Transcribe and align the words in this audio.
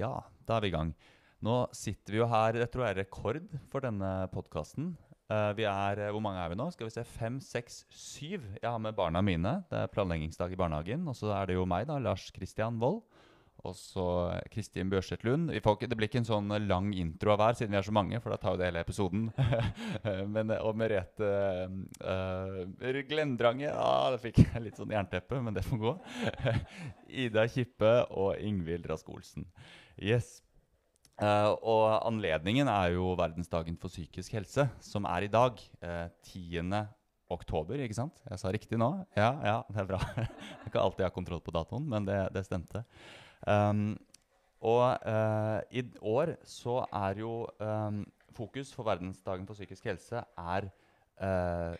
Ja, 0.00 0.22
da 0.48 0.56
er 0.56 0.64
vi 0.64 0.70
i 0.70 0.72
gang. 0.72 0.94
Nå 1.44 1.54
sitter 1.76 2.14
vi 2.14 2.20
jo 2.22 2.28
her, 2.30 2.56
jeg 2.56 2.70
tror 2.72 2.86
jeg 2.86 2.94
er 2.94 3.00
rekord 3.02 3.48
for 3.68 3.84
denne 3.84 4.08
podkasten. 4.32 4.94
vi 5.56 5.64
er, 5.68 5.98
eh, 6.00 6.10
Hvor 6.10 6.22
mange 6.24 6.40
er 6.40 6.48
vi 6.48 6.56
nå? 6.56 6.70
Skal 6.72 6.86
vi 6.86 6.90
se, 6.90 7.04
Fem, 7.04 7.38
seks, 7.38 7.84
syv. 7.90 8.40
Jeg 8.62 8.70
har 8.70 8.78
med 8.78 8.96
barna 8.96 9.20
mine. 9.20 9.64
Det 9.70 9.78
er 9.78 9.92
planleggingsdag 9.92 10.52
i 10.52 10.56
barnehagen. 10.56 11.06
Og 11.06 11.14
så 11.14 11.30
er 11.36 11.46
det 11.46 11.54
jo 11.54 11.66
meg, 11.66 11.86
da, 11.86 11.98
Lars 11.98 12.30
Kristian 12.30 12.80
Wold. 12.80 13.02
Og 13.68 13.74
så 13.76 14.04
Kristin 14.52 14.90
Børseth 14.90 15.26
Lund. 15.26 15.50
Ikke- 15.52 15.88
det 15.88 15.96
blir 15.96 16.08
ikke 16.08 16.22
en 16.22 16.28
sånn 16.28 16.66
lang 16.66 16.92
intro 16.94 17.32
av 17.32 17.38
hver, 17.38 17.54
siden 17.58 17.70
vi 17.70 17.76
er 17.76 17.82
så 17.82 17.92
mange, 17.92 18.20
for 18.20 18.30
da 18.30 18.36
tar 18.36 18.54
jo 18.54 18.60
det 18.60 18.68
hele 18.70 18.80
episoden. 18.80 19.32
men, 20.34 20.50
og 20.50 20.76
Merete 20.76 21.30
uh, 22.00 23.02
Glendrange 23.08 23.68
Ja, 23.68 24.10
det 24.10 24.20
fikk 24.20 24.40
jeg 24.44 24.62
litt 24.62 24.80
sånn 24.80 24.94
jernteppe, 24.94 25.42
men 25.42 25.54
det 25.54 25.64
får 25.66 25.82
gå. 25.82 25.96
Ida 27.24 27.46
Kippe 27.48 28.06
og 28.10 28.38
Ingvild 28.40 28.88
Rask 28.88 29.08
Olsen. 29.12 29.44
Yes. 30.00 30.40
Uh, 31.20 31.52
og 31.60 31.84
anledningen 32.08 32.68
er 32.72 32.94
jo 32.94 33.12
verdensdagen 33.18 33.76
for 33.76 33.92
psykisk 33.92 34.32
helse, 34.38 34.70
som 34.80 35.04
er 35.04 35.26
i 35.26 35.32
dag. 35.32 35.60
Uh, 35.84 36.08
10. 36.32 36.72
oktober, 37.30 37.78
ikke 37.84 37.94
sant? 37.94 38.16
Jeg 38.26 38.40
sa 38.40 38.50
riktig 38.50 38.78
nå? 38.80 38.88
Ja, 39.14 39.34
ja, 39.44 39.56
det 39.68 39.82
er 39.84 39.90
bra. 39.90 40.00
det 40.16 40.24
er 40.24 40.70
ikke 40.70 40.80
alltid 40.82 41.04
jeg 41.04 41.10
har 41.10 41.14
kontroll 41.14 41.42
på 41.44 41.54
datoen, 41.54 41.84
men 41.92 42.08
det, 42.08 42.22
det 42.34 42.42
stemte. 42.48 42.82
Um, 43.46 43.94
og 44.60 44.98
uh, 45.08 45.60
i 45.72 45.84
år 46.04 46.34
så 46.44 46.82
er 46.92 47.22
jo 47.22 47.46
um, 47.60 48.02
fokus 48.36 48.74
for 48.74 48.84
verdensdagen 48.84 49.46
for 49.48 49.56
psykisk 49.56 49.88
helse 49.88 50.20
er 50.20 50.68
uh, 51.22 51.76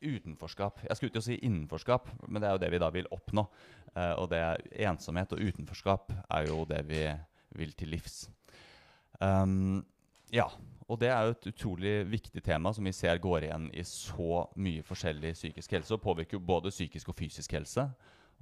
utenforskap. 0.00 0.82
Jeg 0.88 0.96
skulle 0.96 1.10
ikke 1.12 1.24
si 1.24 1.38
innenforskap, 1.44 2.08
men 2.28 2.42
det 2.42 2.48
er 2.48 2.56
jo 2.56 2.62
det 2.64 2.72
vi 2.72 2.82
da 2.82 2.90
vil 2.92 3.08
oppnå. 3.12 3.46
Uh, 3.96 4.14
og 4.20 4.28
det 4.32 4.42
er 4.42 4.90
ensomhet 4.90 5.32
og 5.32 5.40
utenforskap 5.40 6.12
er 6.30 6.50
jo 6.50 6.64
det 6.68 6.82
vi 6.88 7.06
vil 7.56 7.72
til 7.72 7.96
livs. 7.96 8.28
Um, 9.20 9.80
ja, 10.32 10.46
og 10.88 11.00
det 11.00 11.10
er 11.10 11.26
jo 11.26 11.34
et 11.34 11.50
utrolig 11.52 11.94
viktig 12.10 12.42
tema 12.42 12.72
som 12.74 12.86
vi 12.86 12.92
ser 12.94 13.18
går 13.22 13.46
igjen 13.46 13.68
i 13.74 13.82
så 13.86 14.44
mye 14.58 14.84
forskjellig 14.86 15.34
psykisk 15.36 15.76
helse, 15.76 15.94
og 15.94 16.02
påvirker 16.02 16.38
jo 16.38 16.46
både 16.46 16.72
psykisk 16.72 17.12
og 17.12 17.18
fysisk 17.18 17.52
helse. 17.54 17.88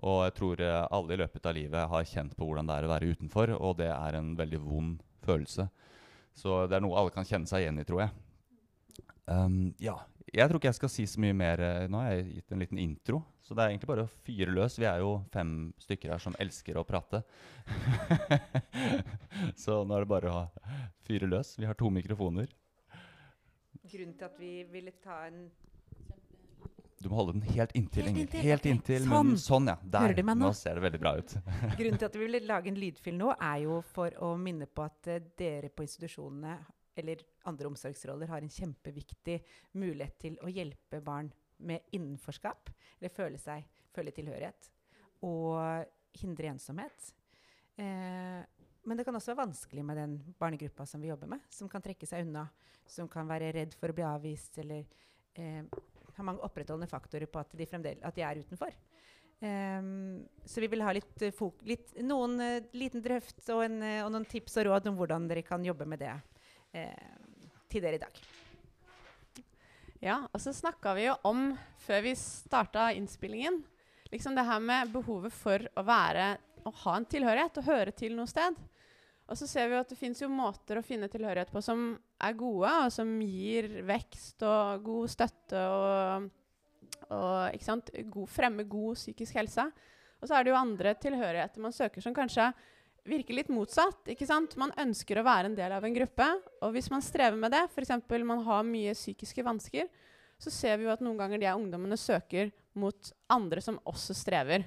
Og 0.07 0.21
jeg 0.27 0.35
tror 0.39 0.63
alle 0.63 1.15
i 1.15 1.19
løpet 1.19 1.47
av 1.51 1.57
livet 1.57 1.91
har 1.91 2.07
kjent 2.07 2.37
på 2.39 2.47
hvordan 2.47 2.69
det 2.69 2.77
er 2.77 2.87
å 2.87 2.93
være 2.93 3.11
utenfor, 3.15 3.55
og 3.59 3.81
det 3.81 3.91
er 3.91 4.19
en 4.19 4.35
veldig 4.39 4.61
vond 4.63 5.01
følelse. 5.27 5.67
Så 6.39 6.61
det 6.71 6.79
er 6.79 6.85
noe 6.85 7.01
alle 7.01 7.15
kan 7.15 7.27
kjenne 7.27 7.51
seg 7.51 7.65
igjen 7.65 7.81
i, 7.83 7.87
tror 7.89 8.05
jeg. 8.05 8.13
Um, 9.29 9.75
ja, 9.83 9.97
jeg 10.33 10.49
tror 10.49 10.61
ikke 10.61 10.69
jeg 10.69 10.77
skal 10.79 10.91
si 10.93 11.05
så 11.09 11.21
mye 11.23 11.37
mer. 11.37 11.63
Nå 11.91 12.01
har 12.03 12.15
jeg 12.15 12.39
gitt 12.39 12.55
en 12.55 12.63
liten 12.63 12.81
intro, 12.83 13.21
så 13.45 13.57
det 13.57 13.65
er 13.65 13.73
egentlig 13.73 13.91
bare 13.91 14.05
å 14.07 14.13
fyre 14.27 14.53
løs. 14.53 14.79
Vi 14.81 14.87
er 14.89 15.03
jo 15.03 15.15
fem 15.33 15.53
stykker 15.81 16.13
her 16.15 16.23
som 16.23 16.37
elsker 16.41 16.79
å 16.79 16.87
prate. 16.89 17.23
så 19.63 19.83
nå 19.85 19.97
er 19.97 20.05
det 20.05 20.11
bare 20.11 20.35
å 20.35 20.43
fyre 21.09 21.31
løs. 21.31 21.55
Vi 21.59 21.69
har 21.69 21.79
to 21.79 21.91
mikrofoner. 21.93 22.51
Grunnen 23.89 24.17
til 24.21 24.29
at 24.29 24.37
vi 24.41 24.53
ville 24.69 24.93
ta 25.01 25.23
en 25.31 25.47
du 26.99 27.09
må 27.11 27.21
holde 27.21 27.37
den 27.37 27.45
helt 27.55 27.75
inntil. 27.79 28.09
Helt 28.09 28.19
inntil, 28.25 28.43
helt 28.43 28.65
inntil 28.67 29.05
Sånn. 29.05 29.29
Men, 29.31 29.41
Sånn, 29.43 29.69
ja. 29.71 29.77
Der. 29.83 30.09
Hører 30.09 30.19
du 30.19 30.25
meg 30.27 30.39
nå? 30.41 30.49
Nå 30.51 30.57
ser 30.59 30.79
det 30.79 30.85
veldig 30.87 31.01
bra 31.03 31.13
ut. 31.19 31.35
Grunnen 31.79 32.01
til 32.01 32.09
at 32.09 32.17
vi 32.19 32.25
ville 32.25 32.41
lage 32.49 32.73
en 32.73 32.81
lydfil 32.81 33.19
nå, 33.19 33.31
er 33.37 33.61
jo 33.65 33.79
for 33.93 34.17
å 34.25 34.33
minne 34.41 34.67
på 34.67 34.87
at 34.87 35.11
eh, 35.15 35.29
dere 35.39 35.71
på 35.71 35.87
institusjonene 35.87 36.57
eller 36.99 37.23
andre 37.47 37.71
omsorgsroller 37.71 38.31
har 38.33 38.43
en 38.43 38.51
kjempeviktig 38.51 39.37
mulighet 39.79 40.17
til 40.25 40.39
å 40.43 40.51
hjelpe 40.51 40.99
barn 41.05 41.31
med 41.63 41.87
innenforskap, 41.95 42.71
eller 42.99 43.15
føle 43.15 43.39
seg 43.39 43.67
føle 43.95 44.15
tilhørighet, 44.15 44.71
og 45.27 46.19
hindre 46.19 46.53
ensomhet. 46.53 47.13
Eh, 47.79 48.43
men 48.89 48.99
det 48.99 49.05
kan 49.07 49.15
også 49.15 49.35
være 49.35 49.45
vanskelig 49.45 49.85
med 49.85 49.99
den 50.01 50.17
barnegruppa 50.41 50.87
som 50.87 51.03
vi 51.03 51.11
jobber 51.11 51.31
med, 51.31 51.47
som 51.53 51.70
kan 51.70 51.85
trekke 51.85 52.07
seg 52.08 52.27
unna, 52.27 52.47
som 52.89 53.11
kan 53.11 53.29
være 53.29 53.53
redd 53.55 53.75
for 53.79 53.92
å 53.92 53.97
bli 53.97 54.07
avvist, 54.07 54.58
eller 54.63 54.87
eh, 55.39 55.63
har 56.18 56.27
mange 56.27 56.45
opprettholdende 56.46 56.90
faktorer 56.90 57.30
på 57.30 57.40
at 57.40 57.55
de, 57.56 57.68
at 58.02 58.17
de 58.17 58.24
er 58.27 58.42
utenfor. 58.42 58.74
Um, 59.39 60.27
så 60.45 60.61
vi 60.61 60.67
vil 60.67 60.83
ha 60.83 60.90
litt, 60.96 61.23
eh, 61.23 61.42
litt 61.62 61.92
noen 62.02 62.40
uh, 62.42 62.64
liten 62.74 63.05
drøft 63.05 63.45
og, 63.55 63.62
en, 63.68 63.77
uh, 63.84 64.01
og 64.02 64.11
noen 64.11 64.27
tips 64.27 64.58
og 64.58 64.67
råd 64.67 64.89
om 64.90 64.96
hvordan 64.98 65.28
dere 65.30 65.45
kan 65.46 65.62
jobbe 65.62 65.86
med 65.86 66.02
det 66.02 66.11
uh, 66.11 67.45
til 67.70 67.84
dere 67.84 68.01
i 68.01 68.02
dag. 68.02 68.18
Ja, 70.02 70.17
og 70.33 70.42
så 70.42 70.51
snakka 70.55 70.96
vi 70.98 71.07
jo 71.07 71.14
om, 71.27 71.52
før 71.86 72.02
vi 72.08 72.17
starta 72.18 72.89
innspillingen, 72.98 73.61
liksom 74.11 74.34
det 74.34 74.46
her 74.46 74.58
med 74.62 74.90
behovet 74.95 75.34
for 75.34 75.70
å 75.78 75.86
være 75.86 76.36
Å 76.67 76.73
ha 76.83 76.92
en 76.98 77.07
tilhørighet, 77.07 77.61
og 77.62 77.68
høre 77.70 77.92
til 77.96 78.17
noe 78.18 78.28
sted. 78.28 78.57
Og 79.30 79.39
så 79.39 79.46
ser 79.48 79.68
vi 79.70 79.77
jo 79.77 79.80
at 79.80 79.89
det 79.89 79.96
fins 79.96 80.20
måter 80.28 80.80
å 80.80 80.84
finne 80.84 81.08
tilhørighet 81.08 81.52
på 81.55 81.62
som 81.64 81.95
er 82.18 82.39
gode, 82.39 82.70
og 82.84 82.92
som 82.92 83.11
gir 83.23 83.68
vekst 83.86 84.42
og 84.46 84.83
god 84.86 85.12
støtte 85.12 85.61
og, 85.70 86.27
og? 87.14 87.68
God, 88.11 88.27
fremmer 88.30 88.68
god 88.68 88.98
psykisk 88.98 89.39
helse. 89.39 89.68
Og 90.18 90.27
så 90.27 90.34
er 90.34 90.45
det 90.45 90.52
jo 90.52 90.58
andre 90.58 90.96
tilhørigheter 90.98 91.62
man 91.62 91.74
søker 91.74 92.02
som 92.02 92.17
kanskje 92.17 92.51
virker 93.08 93.36
litt 93.39 93.51
motsatt. 93.52 94.02
ikke 94.12 94.27
sant? 94.28 94.57
Man 94.61 94.74
ønsker 94.80 95.20
å 95.20 95.27
være 95.27 95.51
en 95.51 95.57
del 95.57 95.73
av 95.73 95.84
en 95.86 95.95
gruppe, 95.95 96.27
og 96.61 96.74
hvis 96.74 96.90
man 96.92 97.05
strever 97.05 97.39
med 97.39 97.55
det, 97.55 97.64
f.eks. 97.70 97.95
man 98.27 98.42
har 98.45 98.67
mye 98.67 98.96
psykiske 98.96 99.45
vansker, 99.46 99.89
så 100.39 100.52
ser 100.55 100.78
vi 100.78 100.86
jo 100.86 100.92
at 100.92 101.02
noen 101.02 101.18
ganger 101.18 101.40
de 101.42 101.55
ungdommene 101.55 101.96
søker 101.98 102.52
mot 102.78 103.12
andre 103.33 103.62
som 103.64 103.80
også 103.89 104.14
strever. 104.14 104.67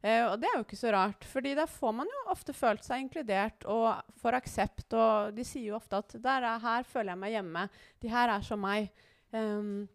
Eh, 0.00 0.24
og 0.24 0.38
det 0.40 0.48
er 0.48 0.56
jo 0.56 0.64
ikke 0.64 0.80
så 0.80 0.92
rart, 0.94 1.24
fordi 1.28 1.52
da 1.58 1.66
får 1.68 1.92
man 1.98 2.08
jo 2.08 2.20
ofte 2.32 2.54
følt 2.56 2.84
seg 2.86 3.02
inkludert 3.04 3.66
og 3.68 4.00
får 4.22 4.38
aksept, 4.38 4.86
og 4.96 5.34
de 5.36 5.44
sier 5.44 5.70
jo 5.70 5.76
ofte 5.76 6.00
at 6.00 6.14
er, 6.16 6.58
'her 6.58 6.84
føler 6.88 7.12
jeg 7.12 7.18
meg 7.18 7.32
hjemme', 7.36 7.68
'de 8.00 8.08
her 8.08 8.28
er 8.28 8.40
som 8.40 8.60
meg'. 8.60 8.88
Um, 9.32 9.88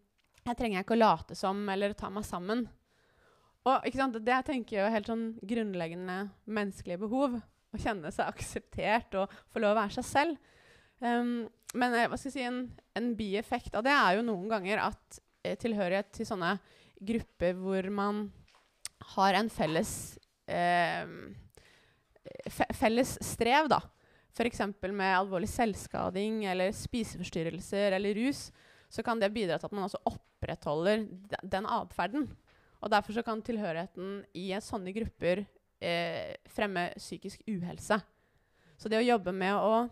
her 0.46 0.54
trenger 0.54 0.78
jeg 0.78 0.86
ikke 0.86 0.94
å 0.94 1.02
late 1.02 1.34
som 1.34 1.68
eller 1.68 1.92
ta 1.92 2.08
meg 2.08 2.24
sammen. 2.24 2.68
Og 3.66 3.82
Det 3.82 4.44
tenker 4.46 4.76
jeg 4.76 4.78
er 4.78 4.86
jo 4.86 4.94
helt 4.94 5.06
sånn 5.06 5.26
grunnleggende 5.42 6.30
menneskelige 6.46 7.02
behov. 7.02 7.42
Å 7.74 7.78
kjenne 7.82 8.12
seg 8.14 8.28
akseptert 8.30 9.14
og 9.18 9.32
få 9.50 9.58
lov 9.58 9.74
å 9.74 9.80
være 9.80 9.98
seg 9.98 10.04
selv. 10.04 10.36
Um, 11.00 11.48
men 11.74 11.92
eh, 11.92 12.06
hva 12.08 12.16
skal 12.16 12.30
jeg 12.30 12.36
si, 12.38 12.46
en, 12.46 12.70
en 12.94 13.10
bieffekt 13.18 13.74
av 13.74 13.82
det 13.84 13.92
er 13.92 14.16
jo 14.16 14.22
noen 14.24 14.46
ganger 14.48 14.84
at 14.86 15.18
eh, 15.42 15.58
tilhørighet 15.58 16.12
til 16.14 16.28
sånne 16.28 16.54
grupper 17.04 17.58
hvor 17.58 17.90
man 17.92 18.22
har 19.16 19.36
en 19.38 19.50
felles 19.52 19.90
eh, 20.48 21.04
fe 22.50 22.66
felles 22.74 23.16
strev, 23.24 23.68
da. 23.70 23.80
F.eks. 24.36 24.60
med 24.92 25.16
alvorlig 25.16 25.48
selvskading 25.48 26.44
eller 26.50 26.74
spiseforstyrrelser 26.76 27.96
eller 27.96 28.18
rus, 28.18 28.50
så 28.88 29.02
kan 29.02 29.20
det 29.20 29.32
bidra 29.32 29.56
til 29.58 29.70
at 29.70 29.76
man 29.76 29.86
også 29.86 30.02
opprettholder 30.06 31.06
den 31.42 31.68
atferden. 31.72 32.28
Og 32.84 32.92
derfor 32.92 33.22
kan 33.24 33.40
tilhørigheten 33.42 34.20
i 34.36 34.50
sånne 34.62 34.92
grupper 34.94 35.46
eh, 35.80 36.36
fremme 36.52 36.90
psykisk 36.98 37.40
uhelse. 37.48 37.98
Så 38.76 38.92
det 38.92 39.00
å 39.00 39.08
jobbe 39.08 39.32
med 39.32 39.56
å 39.56 39.86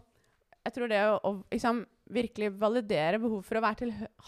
jeg 0.65 0.73
tror 0.73 0.89
det 0.89 1.01
å, 1.05 1.17
å 1.21 1.33
liksom, 1.53 1.83
virkelig 2.15 2.55
validere 2.57 3.19
behov 3.21 3.43
for 3.45 3.61
å 3.61 3.73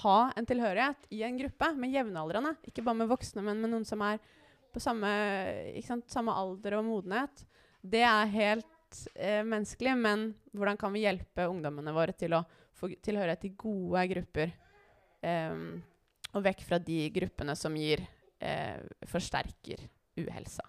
ha 0.02 0.16
en 0.36 0.48
tilhørighet 0.48 1.06
i 1.16 1.22
en 1.24 1.38
gruppe 1.40 1.70
med 1.80 1.94
jevnaldrende, 1.94 2.52
ikke 2.68 2.84
bare 2.84 3.00
med 3.00 3.08
voksne, 3.08 3.44
men 3.44 3.62
med 3.62 3.72
noen 3.72 3.86
som 3.88 4.02
er 4.04 4.20
på 4.76 4.82
samme, 4.84 5.10
sant, 5.86 6.04
samme 6.12 6.34
alder 6.36 6.76
og 6.76 6.84
modenhet, 6.84 7.46
det 7.80 8.02
er 8.04 8.32
helt 8.34 9.00
eh, 9.14 9.40
menneskelig. 9.46 9.96
Men 9.96 10.28
hvordan 10.52 10.76
kan 10.80 10.92
vi 10.92 11.06
hjelpe 11.06 11.48
ungdommene 11.48 11.94
våre 11.96 12.12
til 12.18 12.36
å 12.36 12.44
få 12.76 12.92
tilhørighet 13.00 13.46
til 13.46 13.56
gode 13.56 14.04
grupper? 14.12 14.52
Eh, 15.24 15.56
og 16.36 16.44
vekk 16.44 16.66
fra 16.68 16.80
de 16.82 17.06
gruppene 17.14 17.56
som 17.56 17.76
gir 17.78 18.04
eh, 18.44 18.82
forsterker 19.08 19.86
uhelsa. 20.20 20.66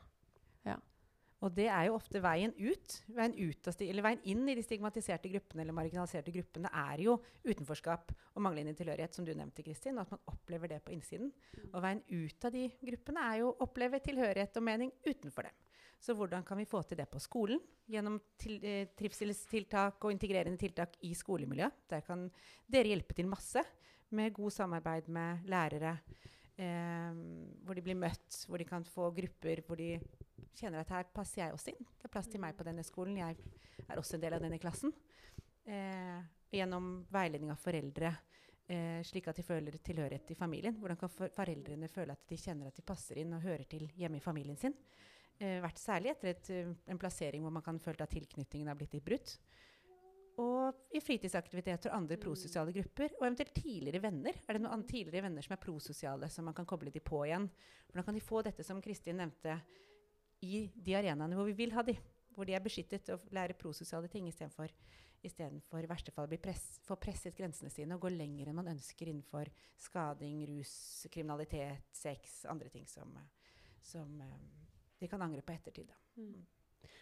Og 1.46 1.54
det 1.54 1.68
er 1.70 1.86
jo 1.86 1.98
ofte 2.00 2.22
veien 2.24 2.54
ut. 2.58 2.96
Veien, 3.14 3.36
ut 3.38 3.70
eller 3.86 4.06
veien 4.06 4.24
inn 4.32 4.48
i 4.50 4.56
de 4.58 4.64
stigmatiserte 4.66 5.30
gruppene 5.30 5.62
eller 5.62 5.76
marginaliserte 5.78 6.34
gruppene 6.34 6.72
er 6.74 7.04
jo 7.06 7.20
utenforskap 7.46 8.14
og 8.34 8.42
manglende 8.42 8.74
tilhørighet, 8.78 9.14
som 9.14 9.28
du 9.28 9.36
nevnte, 9.38 9.66
Kristin. 9.66 10.00
Og 10.00 10.08
at 10.08 10.16
man 10.16 10.34
opplever 10.34 10.74
det 10.74 10.82
på 10.86 10.96
innsiden. 10.96 11.30
Og 11.70 11.84
veien 11.86 12.02
ut 12.10 12.50
av 12.50 12.56
de 12.56 12.66
gruppene 12.90 13.30
er 13.30 13.42
jo 13.44 13.52
å 13.52 13.58
oppleve 13.68 14.02
tilhørighet 14.02 14.58
og 14.58 14.66
mening 14.66 14.94
utenfor 15.06 15.50
dem. 15.50 15.64
Så 16.02 16.14
hvordan 16.18 16.46
kan 16.46 16.58
vi 16.60 16.70
få 16.70 16.82
til 16.86 16.98
det 16.98 17.08
på 17.10 17.22
skolen? 17.22 17.62
Gjennom 17.90 18.20
til, 18.38 18.58
eh, 18.66 18.90
trivselstiltak 18.98 20.04
og 20.04 20.14
integrerende 20.14 20.58
tiltak 20.58 20.98
i 21.02 21.14
skolemiljøet. 21.14 21.74
Der 21.90 22.02
kan 22.02 22.32
dere 22.70 22.94
hjelpe 22.94 23.14
til 23.16 23.30
masse 23.30 23.64
med 24.12 24.34
god 24.34 24.52
samarbeid 24.52 25.08
med 25.08 25.46
lærere. 25.46 26.00
Eh, 26.58 27.14
hvor 27.64 27.76
de 27.76 27.82
blir 27.82 27.96
møtt, 27.96 28.46
hvor 28.48 28.58
de 28.58 28.66
kan 28.66 28.84
få 28.84 29.12
grupper 29.14 29.62
hvor 29.62 29.78
de 29.78 30.00
kjenner 30.56 30.82
at 30.82 30.94
her 30.94 31.04
passer 31.14 31.44
jeg 31.44 31.54
også 31.54 31.74
inn. 31.74 31.86
Det 31.98 32.08
er 32.10 32.14
plass 32.14 32.28
til 32.32 32.42
meg 32.42 32.56
på 32.58 32.66
denne 32.68 32.84
skolen. 32.84 33.18
Jeg 33.18 33.38
er 33.88 33.98
også 33.98 34.18
en 34.18 34.22
del 34.22 34.38
av 34.38 34.42
denne 34.42 34.60
klassen. 34.60 34.94
Eh, 35.66 36.22
gjennom 36.54 37.06
veiledning 37.12 37.52
av 37.52 37.60
foreldre, 37.60 38.14
eh, 38.68 39.02
slik 39.04 39.28
at 39.28 39.36
de 39.36 39.44
føler 39.44 39.78
tilhørighet 39.84 40.26
til 40.28 40.40
familien. 40.40 40.78
Hvordan 40.80 40.98
kan 40.98 41.10
foreldrene 41.10 41.90
føle 41.92 42.12
at 42.12 42.28
de 42.28 42.38
kjenner 42.38 42.68
at 42.68 42.76
de 42.76 42.88
passer 42.88 43.20
inn 43.20 43.34
og 43.34 43.42
hører 43.42 43.68
til 43.68 43.90
hjemme 43.96 44.18
i 44.18 44.24
familien 44.24 44.58
sin? 44.58 44.74
eh, 45.40 45.60
vært 45.62 45.82
særlig 45.82 46.14
etter 46.14 46.32
et, 46.34 46.50
eh, 46.50 46.74
en 46.88 47.00
plassering 47.00 47.44
hvor 47.46 47.54
man 47.54 47.66
kan 47.66 47.80
føle 47.80 48.02
at 48.02 48.14
tilknytningen 48.14 48.68
har 48.68 48.78
blitt 48.80 48.96
litt 48.98 49.06
brutt. 49.06 49.38
Og 50.38 50.74
i 50.94 51.02
fritidsaktiviteter 51.02 51.90
og 51.90 51.98
andre 51.98 52.18
Mm. 52.18 52.22
prososiale 52.22 52.74
grupper. 52.74 53.10
Og 53.20 53.26
eventuelt 53.26 53.56
tidligere 53.56 54.02
venner. 54.02 54.34
Er 54.48 54.54
det 54.54 54.62
noen 54.62 54.84
tidligere 54.84 55.24
venner 55.24 55.42
som 55.42 55.54
er 55.54 55.66
prososiale, 55.66 56.30
som 56.30 56.46
man 56.46 56.54
kan 56.54 56.66
koble 56.66 56.92
de 56.92 57.00
på 57.00 57.26
igjen? 57.26 57.50
Hvordan 57.88 58.06
kan 58.06 58.14
de 58.14 58.22
få 58.22 58.44
dette 58.44 58.64
som 58.64 58.82
Kristin 58.82 59.18
nevnte, 59.18 59.62
i 60.46 60.68
de 60.74 60.96
arenaene 60.98 61.38
hvor 61.38 61.48
vi 61.50 61.56
vil 61.58 61.74
ha 61.76 61.84
de? 61.86 61.98
Hvor 62.36 62.46
de 62.46 62.54
er 62.54 62.62
beskyttet 62.62 63.10
og 63.14 63.26
lærer 63.34 63.58
prososiale 63.58 64.10
ting 64.12 64.28
istedenfor 64.30 64.70
i 65.26 65.90
verste 65.90 66.14
fall 66.14 66.28
bli 66.30 66.38
press, 66.42 66.80
få 66.86 66.96
presset 67.02 67.36
grensene 67.36 67.72
sine 67.74 67.96
og 67.96 68.06
gå 68.06 68.12
lenger 68.14 68.50
enn 68.50 68.60
man 68.60 68.70
ønsker 68.76 69.10
innenfor 69.10 69.50
skading, 69.82 70.44
rus, 70.52 71.08
kriminalitet, 71.12 71.90
sex, 71.92 72.44
andre 72.50 72.70
ting 72.70 72.86
som, 72.88 73.16
som 73.82 74.22
eh, 74.22 74.46
de 75.02 75.10
kan 75.10 75.22
angre 75.26 75.42
på 75.42 75.56
ettertid. 75.56 75.90
Mm. 76.18 76.46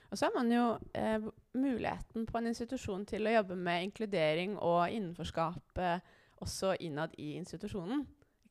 Og 0.09 0.17
så 0.17 0.27
har 0.27 0.35
man 0.35 0.51
jo 0.51 0.65
eh, 0.95 1.27
muligheten 1.57 2.27
på 2.29 2.39
en 2.39 2.51
institusjon 2.51 3.05
til 3.09 3.27
å 3.27 3.35
jobbe 3.37 3.57
med 3.59 3.89
inkludering 3.89 4.57
og 4.57 4.85
innenforskap 4.93 5.81
eh, 5.81 6.13
også 6.45 6.75
innad 6.85 7.15
i 7.19 7.35
institusjonen. 7.39 8.05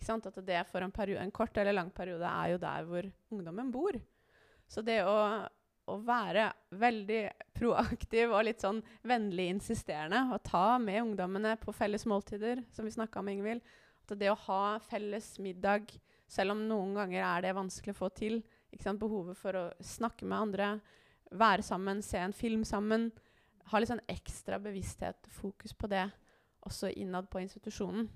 At 0.04 0.36
det 0.44 0.58
for 0.68 0.84
en, 0.84 0.92
en 0.92 1.30
kort 1.32 1.56
eller 1.56 1.72
lang 1.72 1.88
periode 1.94 2.28
er 2.28 2.50
jo 2.52 2.58
der 2.60 2.88
hvor 2.88 3.06
ungdommen 3.32 3.70
bor. 3.72 3.96
Så 4.68 4.82
det 4.84 5.00
å, 5.06 5.16
å 5.90 5.96
være 6.04 6.48
veldig 6.80 7.22
proaktiv 7.56 8.32
og 8.32 8.46
litt 8.48 8.64
sånn 8.64 8.80
vennlig 9.06 9.50
insisterende 9.52 10.24
og 10.34 10.42
ta 10.46 10.78
med 10.82 11.02
ungdommene 11.02 11.56
på 11.60 11.74
felles 11.76 12.06
måltider, 12.10 12.64
som 12.72 12.86
vi 12.86 12.94
snakka 12.94 13.20
om, 13.20 13.30
Ingvild 13.32 13.62
At 14.04 14.18
det 14.20 14.30
å 14.32 14.40
ha 14.46 14.78
felles 14.84 15.38
middag, 15.40 15.92
selv 16.28 16.54
om 16.54 16.64
noen 16.68 16.96
ganger 16.96 17.22
er 17.24 17.44
det 17.44 17.56
vanskelig 17.56 17.94
å 17.94 18.00
få 18.02 18.10
til, 18.16 18.42
ikke 18.72 18.84
sant? 18.88 19.00
behovet 19.00 19.38
for 19.38 19.56
å 19.56 19.68
snakke 19.80 20.26
med 20.26 20.38
andre, 20.48 20.72
være 21.34 21.64
sammen, 21.64 22.02
se 22.02 22.18
en 22.20 22.34
film 22.36 22.64
sammen. 22.68 23.08
Ha 23.70 23.80
litt 23.80 23.90
sånn 23.90 24.04
ekstra 24.10 24.58
bevissthet 24.60 25.28
fokus 25.32 25.72
på 25.72 25.88
det 25.90 26.04
også 26.64 26.90
innad 27.00 27.28
på 27.30 27.40
institusjonen. 27.42 28.08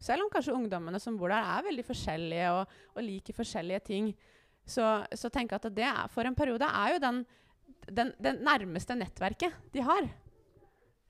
Selv 0.00 0.24
om 0.24 0.30
kanskje 0.32 0.56
ungdommene 0.56 1.00
som 1.00 1.16
bor 1.16 1.32
der, 1.32 1.44
er 1.44 1.66
veldig 1.68 1.84
forskjellige 1.86 2.48
og, 2.56 2.72
og 2.94 3.04
liker 3.04 3.36
forskjellige 3.36 3.84
ting, 3.88 4.10
så, 4.66 5.04
så 5.12 5.28
tenker 5.28 5.56
jeg 5.56 5.64
at 5.64 5.76
det 5.76 5.94
for 6.12 6.26
en 6.26 6.36
periode 6.36 6.66
er 6.66 6.94
jo 6.94 7.00
den, 7.02 7.22
den, 7.88 8.12
den 8.22 8.40
nærmeste 8.44 8.96
nettverket 8.96 9.56
de 9.74 9.84
har. 9.84 10.08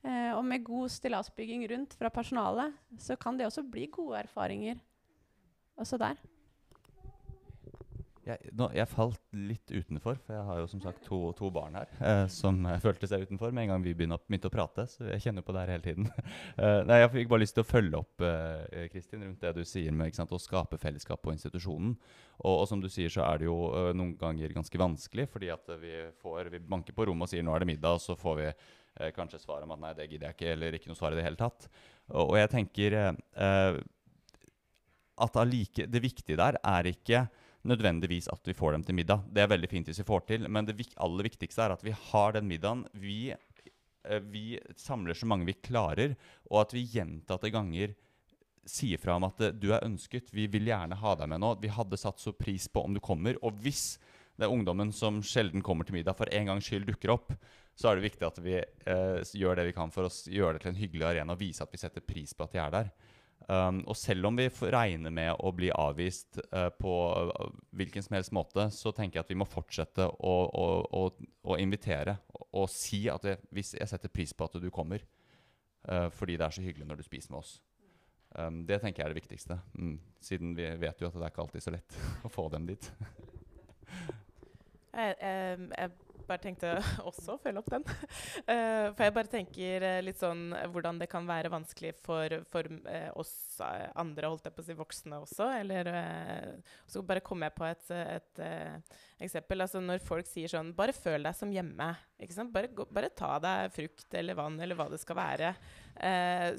Eh, 0.05 0.31
og 0.35 0.43
med 0.45 0.65
god 0.65 0.91
stillasbygging 0.93 1.65
rundt 1.71 1.95
fra 1.97 2.11
personalet, 2.13 2.75
så 3.01 3.15
kan 3.17 3.39
det 3.39 3.47
også 3.47 3.63
bli 3.63 3.87
gode 3.91 4.19
erfaringer 4.25 4.81
også 5.79 5.97
der. 5.97 6.19
Jeg, 8.25 8.49
nå, 8.57 8.65
jeg 8.73 8.89
falt 8.89 9.21
litt 9.37 9.69
utenfor, 9.69 10.15
for 10.25 10.33
jeg 10.33 10.45
har 10.47 10.57
jo 10.57 10.69
som 10.69 10.79
sagt 10.81 11.03
to, 11.05 11.19
to 11.37 11.51
barn 11.53 11.75
her 11.77 11.91
eh, 11.99 12.23
som 12.31 12.57
eh, 12.65 12.79
følte 12.81 13.05
seg 13.05 13.27
utenfor 13.27 13.51
med 13.53 13.67
en 13.67 13.75
gang 13.75 13.83
vi 13.85 13.93
begynte, 13.93 14.49
å 14.49 14.53
prate. 14.53 14.87
Så 14.89 15.05
jeg 15.11 15.21
kjenner 15.27 15.45
på 15.45 15.53
det 15.53 15.61
her 15.61 15.75
hele 15.75 15.85
tiden. 15.85 16.09
Eh, 16.55 16.81
nei, 16.87 17.01
Jeg 17.01 17.11
fikk 17.11 17.29
bare 17.29 17.41
lyst 17.41 17.55
til 17.57 17.65
å 17.65 17.67
følge 17.67 17.99
opp 17.99 18.23
eh, 18.23 18.85
Kristin, 18.89 19.25
rundt 19.25 19.41
det 19.43 19.51
du 19.57 19.65
sier 19.67 19.93
med 19.93 20.15
sant, 20.15 20.31
å 20.33 20.39
skape 20.39 20.77
fellesskap 20.79 21.19
på 21.21 21.33
institusjonen. 21.33 21.91
Og, 22.39 22.53
og 22.53 22.65
som 22.69 22.81
du 22.81 22.87
sier, 22.91 23.11
så 23.11 23.25
er 23.27 23.41
det 23.41 23.49
jo 23.49 23.57
eh, 23.75 23.89
noen 23.97 24.15
ganger 24.19 24.55
ganske 24.55 24.79
vanskelig, 24.79 25.27
fordi 25.33 25.51
at 25.53 25.73
vi, 25.81 25.93
får, 26.23 26.49
vi 26.53 26.61
banker 26.63 26.95
på 26.95 27.09
rommet 27.09 27.27
og 27.27 27.33
sier 27.33 27.45
nå 27.45 27.53
er 27.53 27.65
det 27.65 27.69
middag, 27.73 27.99
og 27.99 28.03
så 28.03 28.15
får 28.17 28.39
vi 28.39 28.47
eh, 28.47 29.11
kanskje 29.15 29.43
svar 29.43 29.65
om 29.67 29.75
at 29.75 29.83
nei, 29.83 29.93
det 29.99 30.07
gidder 30.07 30.31
jeg 30.31 30.37
ikke, 30.39 30.53
eller 30.55 30.79
ikke 30.79 30.93
noe 30.93 31.01
svar 31.01 31.13
i 31.13 31.19
det 31.19 31.27
hele 31.27 31.41
tatt. 31.43 31.67
Og, 32.13 32.23
og 32.23 32.37
jeg 32.39 32.53
tenker 32.55 32.97
at 35.25 35.41
allike, 35.43 35.89
det 35.91 36.03
viktige 36.03 36.39
der 36.39 36.57
er 36.63 36.89
ikke 36.89 37.27
nødvendigvis 37.65 38.29
at 38.31 38.47
vi 38.47 38.55
får 38.55 38.75
dem 38.75 38.85
til 38.85 38.97
middag. 38.97 39.25
Det 39.33 39.43
er 39.43 39.51
veldig 39.51 39.69
fint 39.71 39.89
hvis 39.89 40.01
vi 40.03 40.07
får 40.07 40.25
til, 40.29 40.47
men 40.51 40.67
det 40.67 40.77
aller 41.01 41.29
viktigste 41.29 41.65
er 41.65 41.75
at 41.75 41.85
vi 41.85 41.93
har 42.11 42.35
den 42.35 42.47
middagen. 42.49 42.85
Vi, 42.93 43.33
eh, 43.33 44.23
vi 44.31 44.59
samler 44.77 45.17
så 45.17 45.29
mange 45.29 45.49
vi 45.49 45.57
klarer, 45.57 46.15
og 46.51 46.65
at 46.65 46.75
vi 46.75 46.85
gjentatte 46.95 47.53
ganger 47.53 47.95
sier 48.65 48.97
fra 48.97 49.17
om 49.19 49.27
at 49.27 49.41
eh, 49.45 49.53
du 49.53 49.71
er 49.73 49.85
ønsket, 49.85 50.33
vi 50.33 50.47
vil 50.51 50.69
gjerne 50.71 50.97
ha 51.01 51.15
deg 51.17 51.31
med 51.31 51.41
nå. 51.43 51.55
Vi 51.61 51.73
hadde 51.73 51.99
satt 52.01 52.21
så 52.21 52.33
pris 52.33 52.67
på 52.67 52.85
om 52.85 52.95
du 52.95 53.01
kommer. 53.03 53.37
Og 53.45 53.57
hvis 53.63 53.95
det 54.35 54.47
er 54.47 54.51
ungdommen 54.51 54.91
som 54.93 55.21
sjelden 55.23 55.63
kommer 55.63 55.87
til 55.87 55.95
middag, 55.95 56.17
for 56.17 56.29
en 56.33 56.51
gangs 56.51 56.67
skyld 56.67 56.87
dukker 56.89 57.13
opp, 57.13 57.31
så 57.75 57.89
er 57.89 57.97
det 57.97 58.07
viktig 58.09 58.27
at 58.27 58.39
vi 58.43 58.55
eh, 58.59 59.35
gjør 59.39 59.59
det 59.59 59.69
vi 59.69 59.75
kan 59.75 59.91
for 59.93 60.07
å 60.07 60.11
gjøre 60.11 60.57
det 60.57 60.65
til 60.65 60.73
en 60.73 60.79
hyggelig 60.79 61.07
arena 61.09 61.35
og 61.35 61.41
vise 61.41 61.63
at 61.63 61.71
vi 61.71 61.79
setter 61.79 62.03
pris 62.03 62.33
på 62.35 62.47
at 62.47 62.55
de 62.55 62.63
er 62.63 62.73
der. 62.73 62.91
Um, 63.45 63.83
og 63.85 63.93
selv 63.93 64.25
om 64.25 64.37
vi 64.39 64.47
regner 64.73 65.13
med 65.13 65.35
å 65.37 65.51
bli 65.53 65.67
avvist 65.69 66.39
uh, 66.49 66.71
på 66.73 66.93
uh, 67.29 67.51
hvilken 67.77 68.01
som 68.01 68.15
helst 68.17 68.33
måte, 68.33 68.71
så 68.73 68.89
tenker 68.89 69.19
jeg 69.19 69.25
at 69.27 69.33
vi 69.33 69.37
må 69.37 69.45
fortsette 69.45 70.07
å, 70.09 70.33
å, 70.49 70.65
å, 70.89 71.03
å 71.53 71.57
invitere 71.61 72.17
og, 72.33 72.65
si 72.73 73.03
at 73.11 73.27
jeg, 73.29 73.37
hvis 73.53 73.75
jeg 73.77 73.91
setter 73.91 74.09
pris 74.09 74.33
på 74.33 74.47
at 74.47 74.57
du 74.57 74.65
kommer, 74.73 75.05
uh, 75.91 76.07
fordi 76.09 76.39
det 76.41 76.47
er 76.47 76.57
så 76.57 76.65
hyggelig 76.65 76.89
når 76.89 77.03
du 77.03 77.05
spiser 77.05 77.35
med 77.35 77.43
oss. 77.43 77.59
Um, 78.33 78.63
det 78.65 78.81
tenker 78.81 79.03
jeg 79.03 79.11
er 79.11 79.13
det 79.13 79.21
viktigste, 79.21 79.59
mm, 79.77 79.95
siden 80.25 80.57
vi 80.57 80.71
vet 80.81 81.05
jo 81.05 81.11
at 81.11 81.19
det 81.19 81.27
er 81.27 81.35
ikke 81.35 81.45
alltid 81.45 81.67
så 81.67 81.75
lett 81.77 82.01
å 82.25 82.33
få 82.33 82.47
dem 82.55 82.65
dit. 82.71 82.89
Jeg, 84.95 85.15
jeg, 85.21 85.69
jeg 85.69 85.93
bare 86.27 86.41
tenkte 86.43 86.73
også 87.09 87.35
å 87.35 87.41
følge 87.41 87.61
opp 87.61 87.71
den. 87.71 87.85
Uh, 88.47 88.91
for 88.95 89.05
jeg 89.05 89.15
bare 89.15 89.31
tenker 89.31 89.85
eh, 89.87 90.01
litt 90.05 90.19
sånn 90.21 90.47
eh, 90.57 90.67
hvordan 90.71 90.99
det 91.01 91.09
kan 91.11 91.27
være 91.27 91.51
vanskelig 91.53 91.93
for, 92.05 92.37
for 92.51 92.69
uh, 92.87 93.11
oss 93.19 93.33
andre, 93.95 94.27
holdt 94.27 94.49
jeg 94.49 94.55
på 94.55 94.63
å 94.63 94.67
si, 94.67 94.77
voksne 94.77 95.21
også. 95.23 95.49
Eller 95.61 95.89
uh, 95.93 96.75
Så 96.91 97.05
bare 97.07 97.23
kom 97.25 97.45
jeg 97.45 97.55
på 97.55 97.67
et, 97.69 97.93
et 97.95 98.43
eksempel. 99.23 99.63
Altså 99.65 99.81
når 99.83 100.03
folk 100.03 100.27
sier 100.29 100.51
sånn 100.51 100.73
Bare 100.75 100.95
føl 100.95 101.23
deg 101.25 101.37
som 101.37 101.53
hjemme. 101.53 101.89
Ikke 102.21 102.37
sant? 102.37 102.53
Bare, 102.55 102.71
gå, 102.75 102.87
bare 102.91 103.13
ta 103.15 103.35
deg 103.43 103.73
frukt 103.75 104.17
eller 104.17 104.37
vann 104.37 104.59
eller 104.61 104.77
hva 104.77 104.89
det 104.91 104.99
skal 105.01 105.17
være. 105.19 105.51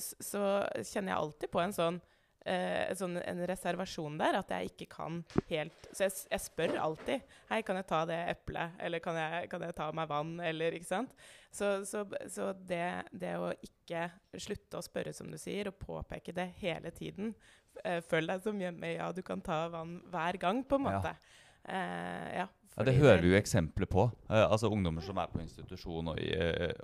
Så 0.00 0.42
kjenner 0.80 1.12
jeg 1.12 1.18
alltid 1.18 1.52
på 1.52 1.60
en 1.60 1.74
sånn 1.76 2.00
eh, 2.46 2.92
sånn 2.96 3.16
en 3.20 3.40
reservasjon 3.50 4.16
der, 4.20 4.38
at 4.40 4.52
jeg 4.54 4.70
ikke 4.72 4.86
kan 4.94 5.18
helt 5.50 5.88
Så 5.92 6.06
jeg, 6.06 6.14
jeg 6.30 6.44
spør 6.44 6.76
alltid. 6.84 7.20
Hei, 7.50 7.60
kan 7.66 7.76
jeg 7.80 7.86
ta 7.90 8.04
det 8.08 8.18
eplet? 8.32 8.78
Eller 8.86 9.02
kan 9.04 9.18
jeg, 9.18 9.50
kan 9.52 9.66
jeg 9.66 9.76
ta 9.76 9.90
meg 9.96 10.08
vann? 10.10 10.36
Eller, 10.40 10.76
ikke 10.78 10.88
sant? 10.88 11.14
Så, 11.56 11.70
så, 11.88 12.04
så 12.28 12.50
det, 12.68 12.82
det 13.16 13.34
å 13.40 13.50
ikke 13.64 14.06
slutte 14.38 14.78
å 14.78 14.84
spørre, 14.84 15.12
som 15.16 15.30
du 15.32 15.38
sier, 15.40 15.70
og 15.70 15.78
påpeke 15.80 16.34
det 16.36 16.50
hele 16.60 16.90
tiden 16.92 17.34
eh, 17.84 18.02
Føl 18.04 18.26
deg 18.28 18.42
som 18.44 18.60
hjemme. 18.60 18.94
Ja, 18.98 19.10
du 19.16 19.22
kan 19.26 19.40
ta 19.44 19.66
vann 19.72 19.98
hver 20.12 20.38
gang, 20.42 20.62
på 20.68 20.76
en 20.80 20.86
Ja. 20.90 20.98
måte. 20.98 21.14
Eh, 21.66 22.28
ja, 22.42 22.46
Ja, 22.76 22.84
det 22.84 22.98
hører 22.98 23.22
vi 23.24 23.30
jo 23.30 23.38
eksempler 23.38 23.88
på. 23.88 24.02
Eh, 24.28 24.42
altså 24.42 24.68
Ungdommer 24.68 25.00
som 25.04 25.16
er 25.16 25.30
på 25.32 25.40
institusjon 25.40 26.10
og 26.12 26.18
i, 26.20 26.26
eh, 26.36 26.74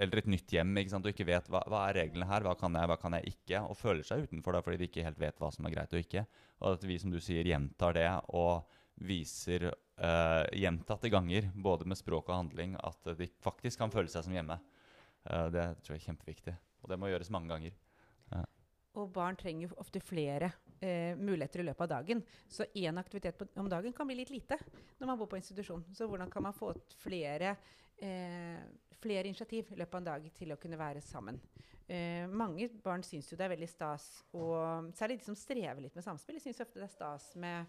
eller 0.00 0.22
et 0.22 0.30
nytt 0.32 0.54
hjem 0.54 0.70
ikke 0.80 0.92
sant? 0.94 1.04
og 1.04 1.12
ikke 1.12 1.26
vet 1.28 1.50
hva, 1.52 1.60
hva 1.68 1.82
er 1.90 1.98
reglene 2.00 2.28
her, 2.30 2.46
hva 2.46 2.54
kan 2.56 2.78
jeg, 2.78 2.88
hva 2.88 2.96
kan 2.96 3.18
jeg 3.18 3.34
ikke, 3.34 3.60
og 3.68 3.76
føler 3.76 4.06
seg 4.08 4.24
utenfor 4.24 4.56
da, 4.56 4.62
fordi 4.64 4.80
de 4.80 4.88
ikke 4.88 5.04
helt 5.04 5.20
vet 5.20 5.42
hva 5.42 5.50
som 5.52 5.68
er 5.68 5.74
greit 5.74 5.92
og 5.92 6.00
ikke. 6.00 6.24
Og 6.62 6.78
at 6.78 6.86
vi 6.88 6.96
som 7.02 7.12
du 7.12 7.20
sier 7.20 7.50
gjentar 7.52 7.98
det 7.98 8.08
og 8.32 8.64
viser 9.04 9.68
eh, 9.68 10.44
gjentatte 10.56 11.12
ganger, 11.12 11.50
både 11.52 11.84
med 11.84 12.00
språk 12.00 12.32
og 12.32 12.38
handling, 12.38 12.78
at 12.80 13.12
de 13.20 13.28
faktisk 13.44 13.84
kan 13.84 13.92
føle 13.92 14.08
seg 14.08 14.24
som 14.24 14.32
hjemme. 14.32 14.56
Eh, 15.28 15.46
det 15.52 15.68
tror 15.84 15.98
jeg 15.98 16.00
er 16.00 16.08
kjempeviktig. 16.08 16.56
Og 16.80 16.94
det 16.94 16.96
må 16.96 17.12
gjøres 17.12 17.32
mange 17.34 17.52
ganger. 17.52 17.76
Og 18.96 19.12
barn 19.12 19.36
trenger 19.40 19.72
ofte 19.80 20.00
flere 20.04 20.50
eh, 20.82 21.16
muligheter 21.16 21.62
i 21.62 21.66
løpet 21.68 21.86
av 21.86 21.90
dagen. 21.96 22.22
Så 22.48 22.66
én 22.74 22.98
aktivitet 23.00 23.38
på, 23.38 23.48
om 23.60 23.70
dagen 23.70 23.94
kan 23.96 24.08
bli 24.08 24.18
litt 24.18 24.32
lite 24.34 24.58
når 24.98 25.06
man 25.06 25.20
bor 25.20 25.30
på 25.30 25.38
institusjon. 25.38 25.84
Så 25.94 26.08
hvordan 26.10 26.30
kan 26.30 26.44
man 26.44 26.56
få 26.56 26.72
flere, 27.02 27.56
eh, 27.96 28.58
flere 29.00 29.28
initiativ 29.30 29.72
i 29.72 29.78
løpet 29.78 29.94
av 29.94 30.02
en 30.02 30.10
dag 30.10 30.32
til 30.34 30.54
å 30.54 30.60
kunne 30.60 30.80
være 30.80 31.04
sammen? 31.04 31.40
Eh, 31.88 32.26
mange 32.30 32.68
barn 32.82 33.02
syns 33.04 33.30
jo 33.30 33.36
det 33.36 33.46
er 33.46 33.54
veldig 33.56 33.68
stas, 33.68 34.08
og 34.32 34.92
særlig 34.96 35.18
de 35.20 35.26
som 35.26 35.36
strever 35.36 35.82
litt 35.82 35.96
med 35.98 36.04
samspill, 36.04 36.38
syns 36.40 36.62
ofte 36.62 36.80
det 36.80 36.86
er 36.86 36.94
stas 36.94 37.32
med 37.36 37.66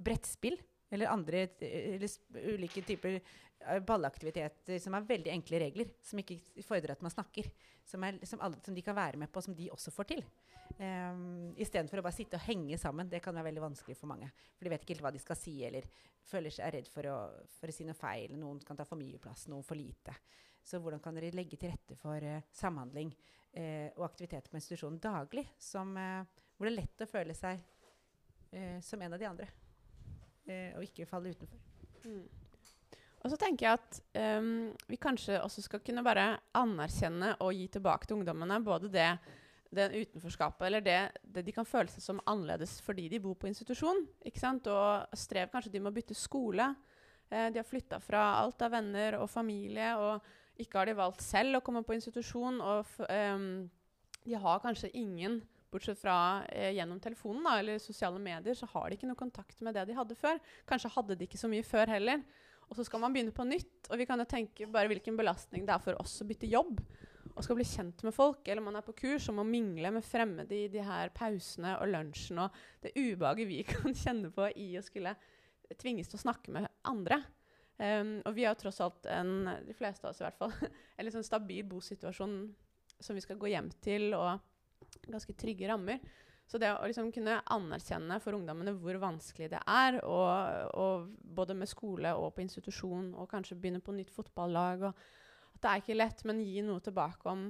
brettspill. 0.00 0.56
Eller 0.90 1.12
andre 1.12 1.46
eller 1.60 2.08
ulike 2.54 2.82
typer 2.82 3.18
eh, 3.20 3.80
ballaktiviteter 3.86 4.78
som 4.82 4.96
har 4.96 5.06
veldig 5.06 5.32
enkle 5.32 5.60
regler. 5.62 5.92
Som 6.02 6.22
ikke 6.22 6.40
fordrer 6.66 6.96
at 6.96 7.04
man 7.06 7.14
snakker. 7.14 7.50
Som, 7.86 8.04
er, 8.06 8.18
som, 8.26 8.42
alle, 8.44 8.58
som 8.64 8.74
de 8.76 8.84
kan 8.86 8.98
være 8.98 9.20
med 9.20 9.30
på, 9.32 9.42
som 9.42 9.56
de 9.56 9.70
også 9.70 9.94
får 9.94 10.10
til. 10.12 10.24
Um, 10.78 11.50
Istedenfor 11.60 12.00
å 12.00 12.04
bare 12.06 12.16
sitte 12.16 12.38
og 12.38 12.46
henge 12.46 12.78
sammen. 12.80 13.08
Det 13.10 13.22
kan 13.24 13.34
være 13.36 13.50
veldig 13.50 13.64
vanskelig 13.64 13.96
for 13.98 14.10
mange. 14.10 14.30
For 14.56 14.66
de 14.66 14.74
vet 14.74 14.84
ikke 14.84 14.96
helt 14.96 15.06
hva 15.08 15.14
de 15.14 15.22
skal 15.22 15.38
si, 15.38 15.56
eller 15.66 15.88
føler 16.30 16.54
seg 16.54 16.74
redd 16.76 16.90
for 16.90 17.08
å, 17.10 17.16
for 17.58 17.70
å 17.70 17.74
si 17.74 17.86
noe 17.88 17.98
feil. 17.98 18.36
Noen 18.38 18.62
kan 18.66 18.78
ta 18.78 18.86
for 18.88 19.00
mye 19.00 19.20
plass, 19.22 19.48
noen 19.50 19.66
for 19.66 19.78
lite. 19.78 20.14
Så 20.62 20.80
hvordan 20.80 21.02
kan 21.02 21.16
dere 21.16 21.32
legge 21.34 21.58
til 21.58 21.72
rette 21.72 21.96
for 21.98 22.20
uh, 22.22 22.42
samhandling 22.54 23.10
uh, 23.16 23.88
og 23.96 24.06
aktivitet 24.10 24.50
på 24.50 24.58
institusjonen 24.60 25.00
daglig, 25.02 25.46
som, 25.58 25.94
uh, 25.96 26.46
hvor 26.56 26.68
det 26.68 26.74
er 26.74 26.80
lett 26.82 27.04
å 27.04 27.10
føle 27.10 27.36
seg 27.36 27.66
som 28.82 28.98
en 28.98 29.14
av 29.14 29.20
de 29.22 29.26
andre, 29.28 29.44
eh, 30.50 30.76
og 30.76 30.84
ikke 30.86 31.08
falle 31.08 31.32
utenfor? 31.34 31.62
Mm. 32.04 32.28
Og 33.20 33.32
så 33.32 33.36
tenker 33.36 33.66
jeg 33.66 33.78
at 33.78 33.98
um, 34.40 34.70
vi 34.88 34.96
kanskje 34.96 35.42
også 35.42 35.60
skal 35.66 35.82
kunne 35.84 36.04
bare 36.04 36.38
anerkjenne 36.56 37.34
og 37.44 37.52
gi 37.52 37.66
tilbake 37.68 38.08
til 38.08 38.16
ungdommene 38.16 38.56
både 38.64 38.88
det, 38.88 39.08
det 39.68 39.90
utenforskapet, 39.92 40.64
eller 40.66 40.84
det, 40.84 41.00
det 41.20 41.44
de 41.44 41.52
kan 41.52 41.68
føle 41.68 41.92
seg 41.92 42.00
som 42.00 42.22
annerledes 42.24 42.78
fordi 42.80 43.10
de 43.12 43.20
bor 43.20 43.36
på 43.36 43.50
institusjon. 43.50 44.06
ikke 44.24 44.40
sant? 44.40 44.70
Og 44.72 45.20
strev 45.20 45.52
kanskje 45.52 45.74
de 45.74 45.84
må 45.84 45.92
bytte 45.92 46.16
skole, 46.16 46.70
Eh, 47.30 47.52
de 47.52 47.58
har 47.58 47.64
flytta 47.64 48.00
fra 48.02 48.22
alt 48.40 48.62
av 48.62 48.72
venner 48.74 49.16
og 49.20 49.30
familie, 49.30 49.92
og 49.96 50.60
ikke 50.60 50.80
har 50.80 50.90
de 50.90 50.98
valgt 50.98 51.22
selv 51.22 51.58
å 51.58 51.62
komme 51.64 51.84
på 51.86 51.94
institusjon. 51.94 52.58
Og 52.60 52.90
um, 53.06 53.70
de 54.24 54.36
har 54.44 54.62
kanskje 54.64 54.90
ingen 54.98 55.40
Bortsett 55.70 56.00
fra 56.00 56.44
eh, 56.50 56.72
gjennom 56.74 57.00
telefonen 57.02 57.44
da, 57.46 57.56
eller 57.60 57.78
sosiale 57.82 58.18
medier, 58.22 58.56
så 58.58 58.66
har 58.72 58.88
de 58.88 58.98
ikke 58.98 59.10
noe 59.10 59.18
kontakt 59.18 59.60
med 59.62 59.76
det 59.78 59.86
de 59.88 59.98
hadde 59.98 60.18
før. 60.18 60.40
Kanskje 60.68 60.92
hadde 60.96 61.16
de 61.18 61.28
ikke 61.28 61.40
så 61.40 61.50
mye 61.50 61.66
før 61.66 61.92
heller. 61.94 62.24
Og 62.70 62.78
så 62.78 62.86
skal 62.86 63.02
man 63.02 63.14
begynne 63.14 63.34
på 63.34 63.46
nytt. 63.46 63.88
Og 63.90 63.98
vi 63.98 64.06
kan 64.06 64.22
jo 64.22 64.28
tenke 64.30 64.68
bare 64.70 64.90
hvilken 64.90 65.18
belastning 65.18 65.66
det 65.66 65.74
er 65.74 65.82
for 65.82 65.98
oss 66.02 66.20
å 66.22 66.26
bytte 66.26 66.50
jobb. 66.50 66.78
Og 67.30 67.42
skal 67.46 67.58
bli 67.58 67.66
kjent 67.66 68.02
med 68.06 68.14
folk, 68.14 68.42
eller 68.48 68.64
man 68.64 68.78
er 68.78 68.84
på 68.86 68.94
kurs 68.98 69.28
og 69.30 69.38
må 69.38 69.44
mingle 69.46 69.92
med 69.94 70.04
fremmede 70.04 70.56
i 70.56 70.68
de 70.72 70.82
her 70.84 71.12
pausene 71.14 71.76
og 71.78 71.90
lunsjen 71.90 72.42
og 72.42 72.56
det 72.82 72.92
ubehaget 72.98 73.48
vi 73.48 73.62
kan 73.70 73.94
kjenne 73.96 74.32
på 74.34 74.50
i 74.58 74.72
å 74.78 74.84
skulle 74.84 75.14
tvinges 75.78 76.10
til 76.10 76.18
å 76.18 76.24
snakke 76.24 76.54
med 76.54 76.66
andre. 76.90 77.22
Um, 77.80 78.18
og 78.28 78.34
vi 78.36 78.44
har 78.44 78.52
jo 78.52 78.66
tross 78.66 78.82
alt 78.84 79.06
en, 79.08 79.46
de 79.64 79.72
fleste 79.72 80.04
av 80.04 80.10
oss 80.10 80.20
i 80.20 80.26
hvert 80.26 80.36
fall, 80.36 80.52
en 80.96 81.06
litt 81.06 81.14
sånn 81.14 81.24
stabil 81.24 81.64
bosituasjon 81.64 82.34
som 83.00 83.16
vi 83.16 83.22
skal 83.24 83.38
gå 83.40 83.48
hjem 83.54 83.70
til, 83.80 84.10
og 84.18 84.49
ganske 85.06 85.34
trygge 85.38 85.68
rammer. 85.70 86.00
Så 86.50 86.58
det 86.58 86.72
å 86.74 86.82
liksom 86.82 87.12
kunne 87.14 87.36
anerkjenne 87.54 88.16
for 88.22 88.34
ungdommene 88.34 88.72
hvor 88.74 88.96
vanskelig 88.98 89.52
det 89.52 89.60
er, 89.70 90.00
og, 90.02 90.72
og 90.82 91.10
både 91.38 91.54
med 91.54 91.70
skole 91.70 92.10
og 92.18 92.32
på 92.34 92.42
institusjon, 92.42 93.12
og 93.14 93.30
kanskje 93.30 93.58
begynne 93.60 93.82
på 93.84 93.94
nytt 93.94 94.10
fotballag 94.10 94.88
og 94.88 95.04
At 95.54 95.62
det 95.62 95.70
er 95.70 95.82
ikke 95.82 95.98
lett, 95.98 96.24
men 96.26 96.42
gi 96.42 96.64
noe 96.66 96.82
tilbake 96.82 97.28
om 97.30 97.44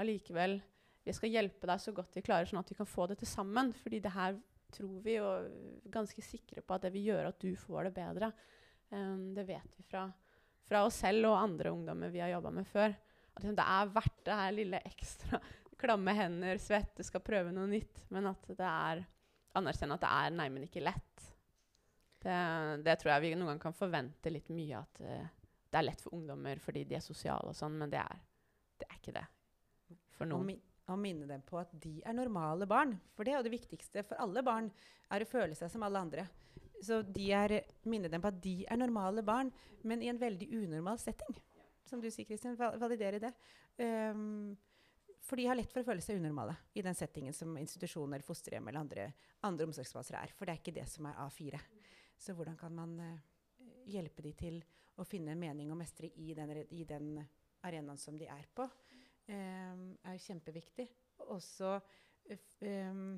allikevel 0.00 0.58
Vi 1.04 1.14
skal 1.14 1.30
hjelpe 1.30 1.68
deg 1.68 1.80
så 1.82 1.92
godt 1.94 2.16
vi 2.16 2.24
klarer, 2.24 2.48
sånn 2.48 2.62
at 2.62 2.70
vi 2.72 2.78
kan 2.78 2.88
få 2.88 3.06
det 3.06 3.18
til 3.20 3.28
sammen. 3.28 3.74
Fordi 3.76 4.00
det 4.00 4.14
her 4.14 4.38
tror 4.74 5.00
vi, 5.04 5.18
og 5.20 5.44
er 5.44 5.90
ganske 5.92 6.22
sikre 6.24 6.62
på 6.64 6.74
at 6.74 6.86
det 6.86 6.94
vil 6.94 7.10
gjøre 7.12 7.30
at 7.30 7.42
du 7.42 7.52
får 7.60 7.88
det 7.90 7.96
bedre. 7.98 8.30
Um, 8.88 9.34
det 9.36 9.44
vet 9.48 9.76
vi 9.76 9.84
fra, 9.86 10.06
fra, 10.64 10.84
oss 10.86 11.02
selv 11.04 11.28
og 11.30 11.38
andre 11.38 11.74
ungdommer 11.74 12.10
vi 12.10 12.22
har 12.24 12.32
jobba 12.32 12.54
med 12.56 12.66
før. 12.66 12.96
At 13.34 13.42
liksom, 13.42 13.58
det 13.58 13.68
er 13.76 13.92
verdt 13.94 14.24
det 14.26 14.40
her 14.40 14.56
lille 14.56 14.80
ekstra 14.88 15.40
klamme 15.84 16.16
hender, 16.16 16.58
svette, 16.62 17.04
skal 17.06 17.22
prøve 17.24 17.52
noe 17.54 17.68
nytt. 17.70 18.06
Men 18.14 18.32
at 18.32 18.50
det 18.50 18.70
er 18.70 19.04
Anerkjenne 19.54 19.94
at 19.94 20.02
det 20.02 20.10
er 20.10 20.34
neimen 20.34 20.66
ikke 20.66 20.82
lett. 20.82 21.30
Det, 22.24 22.36
det, 22.82 22.96
tror 22.98 23.12
jeg 23.12 23.22
vi 23.22 23.34
noen 23.36 23.52
gang 23.52 23.62
kan 23.62 23.76
forvente 23.76 24.32
litt 24.32 24.48
mye 24.50 24.80
at 24.80 25.02
uh, 25.04 25.26
det 25.70 25.78
er 25.78 25.84
lett 25.84 26.00
for 26.00 26.16
ungdommer 26.16 26.60
fordi 26.62 26.86
de 26.88 26.96
er 26.96 27.04
sosiale 27.04 27.52
og 27.52 27.58
sånn, 27.58 27.76
men 27.78 27.92
det 27.92 28.00
er, 28.00 28.22
det 28.80 28.88
er 28.88 28.96
ikke 28.98 29.14
det 29.18 29.26
for 30.16 30.30
noen. 30.30 30.40
Og, 30.40 30.48
min, 30.48 30.62
og 30.90 31.00
minne 31.02 31.28
dem 31.28 31.44
på 31.46 31.60
at 31.60 31.70
de 31.84 31.98
er 32.02 32.16
normale 32.16 32.66
barn. 32.70 32.96
For 33.14 33.26
det 33.26 33.34
er 33.34 33.40
jo 33.40 33.46
det 33.48 33.54
viktigste 33.54 34.04
for 34.08 34.20
alle 34.24 34.42
barn, 34.46 34.70
er 35.12 35.24
å 35.24 35.28
føle 35.28 35.58
seg 35.58 35.72
som 35.72 35.84
alle 35.86 36.02
andre. 36.06 36.26
Så 36.84 37.00
de 37.06 37.30
er, 37.32 37.58
minne 37.88 38.10
dem 38.12 38.22
på 38.22 38.30
at 38.32 38.40
de 38.44 38.56
er 38.70 38.80
normale 38.80 39.24
barn, 39.26 39.52
men 39.84 40.02
i 40.02 40.10
en 40.12 40.20
veldig 40.20 40.50
unormal 40.52 40.98
setting. 41.02 41.38
Som 41.88 42.00
du 42.00 42.08
sier, 42.10 42.26
Kristin. 42.28 42.56
Validere 42.56 43.20
det. 43.22 43.34
Um, 43.78 44.54
for 45.24 45.40
de 45.40 45.46
har 45.48 45.56
lett 45.56 45.72
for 45.72 45.80
å 45.80 45.86
føle 45.86 46.04
seg 46.04 46.18
unormale 46.20 46.54
i 46.76 46.82
den 46.84 46.96
settingen 46.96 47.32
som 47.36 47.54
institusjoner, 47.56 48.24
fosterhjem 48.24 48.68
eller 48.68 48.82
andre, 48.82 49.06
andre 49.48 49.66
omsorgsbaser 49.70 50.18
er. 50.20 50.34
For 50.36 50.44
det 50.44 50.54
er 50.54 50.60
ikke 50.60 50.74
det 50.76 50.84
som 50.90 51.08
er 51.08 51.20
A4. 51.24 51.60
Så 52.20 52.36
hvordan 52.36 52.58
kan 52.60 52.74
man 52.76 52.92
uh, 53.00 53.22
hjelpe 53.88 54.24
de 54.24 54.34
til 54.36 54.60
å 55.00 55.06
finne 55.08 55.36
mening 55.38 55.72
og 55.72 55.80
mestre 55.80 56.10
i 56.20 56.34
den, 56.36 56.52
i 56.76 56.84
den 56.88 57.16
arenaen 57.64 58.00
som 58.00 58.18
de 58.20 58.28
er 58.30 58.44
på, 58.54 58.68
um, 59.32 59.86
er 60.04 60.20
kjempeviktig. 60.26 60.86
Også 61.32 61.78
um, 62.60 63.16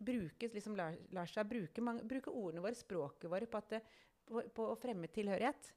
bruke, 0.00 0.52
liksom 0.52 0.76
lar, 0.76 0.96
lar 1.16 1.28
seg 1.30 1.48
bruke, 1.48 1.84
mange, 1.84 2.04
bruke, 2.08 2.32
ordene 2.32 2.64
våre, 2.64 2.76
språket 2.76 3.30
våre, 3.32 3.48
på, 3.50 3.64
det, 3.72 3.80
på, 4.28 4.44
på 4.54 4.68
å 4.70 4.78
fremme 4.80 5.08
tilhørighet. 5.12 5.72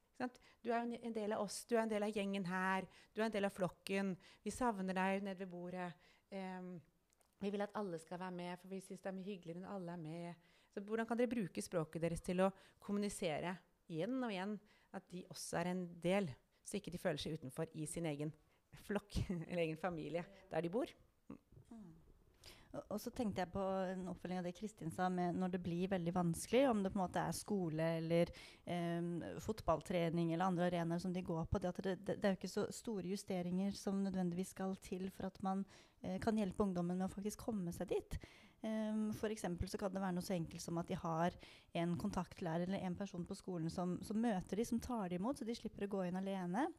Du 0.63 0.71
er 0.71 0.85
en 0.85 1.15
del 1.15 1.35
av 1.35 1.43
oss, 1.43 1.63
du 1.67 1.75
er 1.75 1.83
en 1.83 1.91
del 1.91 2.05
av 2.05 2.15
gjengen 2.15 2.45
her, 2.47 2.87
du 3.13 3.21
er 3.21 3.27
en 3.27 3.35
del 3.35 3.47
av 3.47 3.55
flokken. 3.55 4.13
Vi 4.43 4.53
savner 4.53 4.95
deg 4.95 5.25
nede 5.25 5.43
ved 5.43 5.51
bordet. 5.51 5.89
Um, 6.31 6.77
vi 7.43 7.51
vil 7.51 7.65
at 7.65 7.75
alle 7.75 7.99
skal 7.99 8.21
være 8.21 8.35
med, 8.37 8.59
for 8.61 8.71
vi 8.71 8.79
syns 8.79 9.01
det 9.03 9.09
er 9.11 9.17
mye 9.17 9.27
hyggeligere 9.27 9.63
når 9.63 9.75
alle 9.75 9.95
er 9.97 10.03
med. 10.05 10.49
Så 10.71 10.81
hvordan 10.81 11.07
kan 11.09 11.19
dere 11.19 11.31
bruke 11.33 11.61
språket 11.61 12.01
deres 12.01 12.23
til 12.23 12.39
å 12.45 12.51
kommunisere 12.81 13.57
igjen 13.91 14.15
og 14.23 14.31
igjen 14.31 14.55
at 14.95 15.05
de 15.11 15.25
også 15.33 15.59
er 15.59 15.73
en 15.73 15.83
del, 16.01 16.29
så 16.63 16.79
ikke 16.79 16.93
de 16.93 17.01
føler 17.01 17.19
seg 17.19 17.35
utenfor 17.35 17.73
i 17.75 17.85
sin 17.89 18.07
egen 18.07 18.31
flokk 18.87 19.19
eller 19.49 19.65
egen 19.65 19.81
familie 19.81 20.23
der 20.51 20.63
de 20.63 20.71
bor? 20.71 20.89
Og 22.73 22.97
så 23.01 23.11
tenkte 23.13 23.43
jeg 23.43 23.51
på 23.53 23.63
en 23.91 24.07
oppfølging 24.09 24.39
av 24.39 24.47
det 24.47 24.55
Kristin 24.57 24.91
sa, 24.93 25.05
med 25.13 25.37
når 25.37 25.53
det 25.53 25.61
blir 25.61 25.91
veldig 25.91 26.13
vanskelig, 26.15 26.63
om 26.69 26.81
det 26.81 26.89
på 26.93 26.97
en 26.97 27.03
måte 27.03 27.21
er 27.21 27.35
skole 27.37 27.89
eller 27.99 28.31
eh, 28.65 29.35
fotballtrening 29.45 30.31
eller 30.33 30.47
andre 30.47 30.69
arenaer 30.71 31.03
som 31.03 31.13
de 31.13 31.21
går 31.25 31.45
på. 31.51 31.61
Det, 31.61 31.73
det, 31.83 31.97
det, 32.07 32.17
er 32.23 32.33
jo 32.33 32.39
ikke 32.39 32.53
så 32.55 32.65
store 32.73 33.11
justeringer 33.11 33.77
som 33.77 34.01
nødvendigvis 34.01 34.55
skal 34.55 34.73
til 34.81 35.05
for 35.13 35.29
at 35.29 35.37
man 35.45 35.61
eh, 36.01 36.17
kan 36.23 36.39
hjelpe 36.39 36.65
ungdommen 36.65 36.97
med 36.97 37.11
å 37.11 37.13
faktisk 37.13 37.45
komme 37.45 37.75
seg 37.75 37.93
dit. 37.93 38.17
Um, 38.63 39.09
for 39.11 39.27
så 39.67 39.77
kan 39.77 39.91
det 39.91 39.99
være 39.99 40.15
noe 40.15 40.23
så 40.23 40.37
enkelt 40.37 40.63
som 40.63 40.77
at 40.79 40.87
de 40.87 40.95
har 40.95 41.35
en 41.75 41.97
kontaktlærer 41.99 42.63
eller 42.63 42.85
en 42.87 42.95
person 42.95 43.25
på 43.27 43.35
skolen 43.35 43.67
som, 43.69 43.97
som 44.01 44.15
møter 44.15 44.55
dem, 44.55 44.65
som 44.65 44.79
tar 44.79 45.09
dem 45.11 45.19
imot, 45.19 45.37
så 45.37 45.45
de 45.45 45.55
slipper 45.57 45.83
å 45.83 45.91
gå 45.91 46.05
inn 46.07 46.15
alene. 46.15 46.69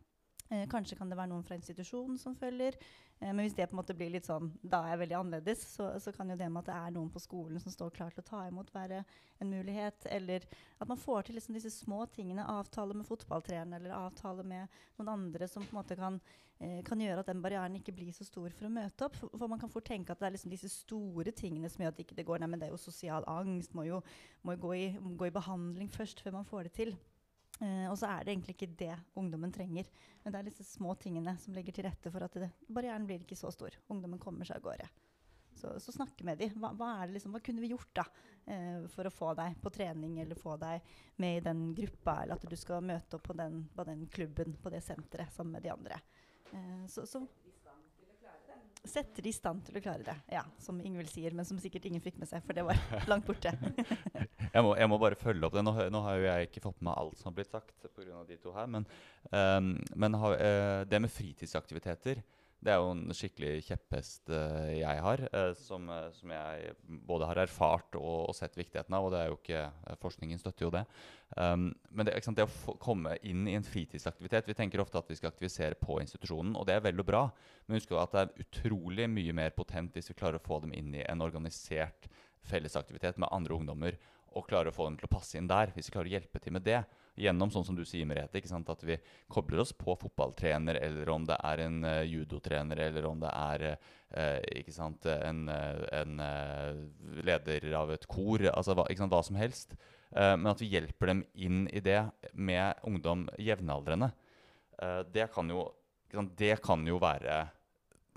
Eh, 0.53 0.67
kanskje 0.69 0.97
kan 0.99 1.09
det 1.09 1.17
være 1.17 1.31
noen 1.31 1.45
fra 1.47 1.57
institusjonen 1.57 2.19
som 2.21 2.35
følger. 2.37 2.77
Eh, 3.19 3.31
men 3.31 3.45
hvis 3.45 3.55
det 3.57 3.67
på 3.71 3.73
en 3.73 3.81
måte 3.81 3.97
blir 3.97 4.13
litt 4.13 4.29
sånn, 4.29 4.51
da 4.61 4.83
er 4.91 5.01
veldig 5.01 5.17
annerledes, 5.17 5.63
så, 5.77 5.89
så, 6.03 6.13
kan 6.13 6.29
jo 6.29 6.37
det 6.37 6.51
med 6.53 6.61
at 6.61 6.69
det 6.69 6.77
er 6.77 6.95
noen 6.97 7.09
på 7.13 7.23
skolen 7.23 7.63
som 7.63 7.73
står 7.73 7.95
klar 7.97 8.13
til 8.13 8.21
å 8.21 8.29
ta 8.29 8.43
imot, 8.49 8.73
være 8.75 9.01
en 9.41 9.51
mulighet. 9.51 10.05
Eller 10.13 10.45
at 10.79 10.91
man 10.91 11.01
får 11.01 11.29
til 11.29 11.39
liksom 11.39 11.57
disse 11.57 11.73
små 11.73 12.05
tingene. 12.13 12.45
Avtale 12.45 12.97
med 12.97 13.09
fotballtreneren 13.09 13.79
eller 13.79 13.97
avtale 13.97 14.45
med 14.45 14.81
noen 14.99 15.15
andre 15.15 15.49
som 15.49 15.65
på 15.65 15.73
en 15.73 15.81
måte 15.81 15.97
kan, 15.97 16.21
eh, 16.61 16.83
kan, 16.85 17.01
gjøre 17.01 17.25
at 17.25 17.33
den 17.33 17.41
barrieren 17.45 17.81
ikke 17.81 17.97
blir 17.97 18.13
så 18.13 18.29
stor 18.29 18.53
for 18.53 18.69
å 18.69 18.75
møte 18.77 19.09
opp. 19.09 19.17
For, 19.17 19.33
for, 19.33 19.49
man 19.49 19.65
kan 19.65 19.73
fort 19.73 19.89
tenke 19.89 20.13
at 20.13 20.21
det 20.21 20.29
er 20.29 20.37
liksom 20.37 20.53
disse 20.53 20.69
store 20.69 21.33
tingene 21.33 21.73
som 21.73 21.87
gjør 21.87 21.97
at 21.97 22.05
ikke 22.05 22.21
det 22.21 22.29
går. 22.29 22.45
Nei, 22.45 22.53
men 22.53 22.61
det 22.61 22.69
er 22.69 22.77
jo 22.77 22.85
sosial 22.85 23.25
angst. 23.33 23.73
Må 23.73 23.89
jo, 23.89 24.05
må 24.45 24.59
jo 24.59 24.65
gå, 24.69 24.77
i, 24.77 24.87
gå 25.01 25.33
i 25.33 25.35
behandling 25.41 25.89
først 25.89 26.21
før 26.21 26.43
man 26.43 26.53
får 26.53 26.69
det 26.69 26.77
til. 26.83 26.97
Uh, 27.61 27.87
og 27.87 27.97
så 28.01 28.09
er 28.11 28.25
det 28.25 28.35
egentlig 28.35 28.57
ikke 28.57 28.75
det 28.79 28.95
ungdommen 29.19 29.53
trenger. 29.55 29.89
Men 30.25 30.35
det 30.35 30.41
er 30.41 30.49
disse 30.49 30.67
små 30.67 30.97
tingene 31.01 31.37
som 31.41 31.55
legger 31.55 31.77
til 31.77 31.87
rette 31.87 32.11
for 32.11 32.27
at 32.27 32.39
det, 32.43 32.51
barrieren 32.67 33.07
blir 33.07 33.23
ikke 33.23 33.39
så 33.39 33.53
stor. 33.55 33.77
Ungdommen 33.93 34.23
kommer 34.23 34.49
seg 34.49 34.59
av 34.59 34.67
gårde. 34.67 34.89
Så, 35.55 35.71
så 35.81 35.95
snakke 35.95 36.27
med 36.27 36.41
dem. 36.43 36.57
Hva, 36.59 36.73
hva, 36.75 36.91
liksom, 37.07 37.35
hva, 37.35 37.43
kunne 37.45 37.63
vi 37.63 37.71
gjort 37.71 37.93
da 38.01 38.05
uh, 38.09 38.89
for 38.91 39.07
å 39.07 39.15
få 39.15 39.31
deg 39.39 39.55
på 39.63 39.73
trening 39.75 40.19
eller 40.25 40.39
få 40.39 40.59
deg 40.61 40.83
med 41.23 41.39
i 41.39 41.45
den 41.47 41.69
gruppa, 41.79 42.19
eller 42.23 42.41
at 42.41 42.51
du 42.51 42.59
skal 42.59 42.85
møte 42.85 43.21
opp 43.21 43.29
på 43.31 43.39
den, 43.39 43.63
på 43.75 43.87
den 43.87 44.07
klubben, 44.11 44.59
på 44.61 44.75
det 44.75 44.83
senteret 44.85 45.33
sammen 45.35 45.59
med 45.59 45.67
de 45.67 45.75
andre. 45.77 46.03
Uh, 46.51 46.85
så, 46.91 47.07
så 47.07 47.23
Sette 48.85 49.23
de 49.25 49.31
i 49.31 49.35
stand 49.35 49.63
til 49.65 49.79
å 49.79 49.83
klare 49.83 50.05
det, 50.05 50.15
ja, 50.35 50.43
som 50.61 50.77
Ingvild 50.85 51.09
sier, 51.09 51.33
men 51.37 51.47
som 51.49 51.57
sikkert 51.61 51.87
ingen 51.89 52.03
fikk 52.05 52.19
med 52.21 52.29
seg, 52.29 52.45
for 52.45 52.57
det 52.57 52.67
var 52.67 52.79
langt 53.11 53.25
borte. 53.25 53.55
jeg, 54.55 54.61
må, 54.61 54.75
jeg, 54.77 54.91
må, 54.93 54.99
bare 55.01 55.19
følge 55.19 55.49
opp 55.49 55.57
det. 55.57 55.65
Nå, 55.65 55.73
nå, 55.95 56.03
har 56.05 56.19
jo 56.21 56.27
jeg 56.29 56.51
ikke 56.51 56.65
fått 56.67 56.85
med 56.85 56.93
alt 56.93 57.17
som 57.21 57.31
har 57.31 57.39
blitt 57.39 57.53
sagt 57.55 57.89
pga. 57.97 58.21
de 58.29 58.39
to 58.43 58.53
her. 58.53 58.69
Men, 58.71 58.85
um, 59.33 59.73
men 59.97 60.19
ha, 60.21 60.33
uh, 60.37 60.81
det 60.89 61.01
med 61.01 61.13
fritidsaktiviteter 61.13 62.21
det 62.65 62.73
er 62.73 62.81
jo 62.81 62.93
en 62.95 63.13
skikkelig 63.13 63.65
kjepphest 63.67 64.31
uh, 64.33 64.71
jeg 64.73 65.01
har, 65.05 65.23
uh, 65.35 65.51
som, 65.59 65.85
uh, 65.93 66.09
som, 66.17 66.33
jeg 66.33 66.73
både 67.05 67.29
har 67.29 67.41
erfart 67.43 67.99
og, 67.99 68.31
og, 68.31 68.33
sett 68.37 68.57
viktigheten 68.57 68.97
av. 68.97 69.05
Og 69.05 69.13
det 69.13 69.21
er 69.21 69.29
jo 69.29 69.37
ikke, 69.37 69.65
forskningen 70.01 70.41
støtter 70.41 70.67
jo 70.67 70.73
det. 70.73 70.85
Um, 71.37 71.69
men 71.93 72.09
det, 72.09 72.17
sant, 72.25 72.41
det 72.41 72.47
å 72.49 72.77
komme 72.81 73.19
inn 73.27 73.45
i 73.51 73.57
en 73.59 73.67
fritidsaktivitet 73.67 74.47
Vi 74.49 74.57
tenker 74.57 74.81
ofte 74.81 75.01
at 75.01 75.09
vi 75.11 75.17
skal 75.19 75.33
aktivisere 75.33 75.77
på 75.81 75.99
institusjonen, 76.01 76.57
og 76.57 76.65
det 76.69 76.79
er 76.79 76.85
vel 76.87 77.05
og 77.05 77.09
bra. 77.11 77.23
Men 77.67 77.79
husk 77.79 77.93
at 78.01 78.17
det 78.17 78.25
er 78.25 78.47
utrolig 78.47 79.11
mye 79.13 79.37
mer 79.37 79.55
potent 79.57 79.93
hvis 79.93 80.13
vi 80.15 80.19
klarer 80.19 80.41
å 80.41 80.47
få 80.47 80.63
dem 80.65 80.73
inn 80.77 80.95
i 80.97 81.05
en 81.05 81.25
organisert 81.25 82.09
fellesaktivitet 82.49 83.21
med 83.21 83.33
andre 83.33 83.57
ungdommer 83.57 84.01
og 84.35 84.49
klarer 84.49 84.73
å 84.73 84.77
få 84.77 84.89
dem 84.89 84.97
til 84.99 85.09
å 85.09 85.15
passe 85.15 85.37
inn 85.39 85.49
der. 85.51 85.73
Hvis 85.77 85.91
vi 85.91 85.99
klarer 85.99 86.11
å 86.11 86.17
hjelpe 86.17 86.41
til 86.43 86.57
med 86.57 86.65
det 86.65 86.81
gjennom 87.15 87.51
sånn 87.53 87.67
som 87.67 87.77
du 87.79 87.85
sier, 87.87 88.07
Merete, 88.09 88.41
at 88.41 88.85
vi 88.87 88.97
kobler 89.31 89.63
oss 89.63 89.73
på 89.77 89.95
fotballtrener, 89.99 90.79
eller 90.83 91.11
om 91.13 91.27
det 91.29 91.37
er 91.39 91.65
en 91.65 91.81
uh, 91.87 92.03
judotrener, 92.03 92.81
eller 92.89 93.07
om 93.09 93.23
det 93.23 93.31
er 93.31 93.67
uh, 93.75 94.71
sant, 94.75 95.07
en, 95.07 95.45
uh, 95.49 95.85
en 96.01 96.25
leder 97.25 97.69
av 97.79 97.95
et 97.95 98.07
kor, 98.11 98.45
altså 98.51 98.77
hva, 98.77 98.87
hva 98.89 99.23
som 99.27 99.39
helst. 99.39 99.77
men 100.15 100.47
at 100.47 100.61
vi 100.63 100.69
hjelper 100.71 101.11
dem 101.11 101.25
inn 101.35 101.65
i 101.75 101.81
det 101.83 101.99
med 102.35 102.79
ungdom 102.87 103.25
jevnaldrende. 103.39 104.13
det, 105.11 105.27
kan 105.35 105.51
jo, 105.51 105.73
det 106.39 106.61
kan 106.63 106.87
jo 106.87 107.01
være 107.03 107.49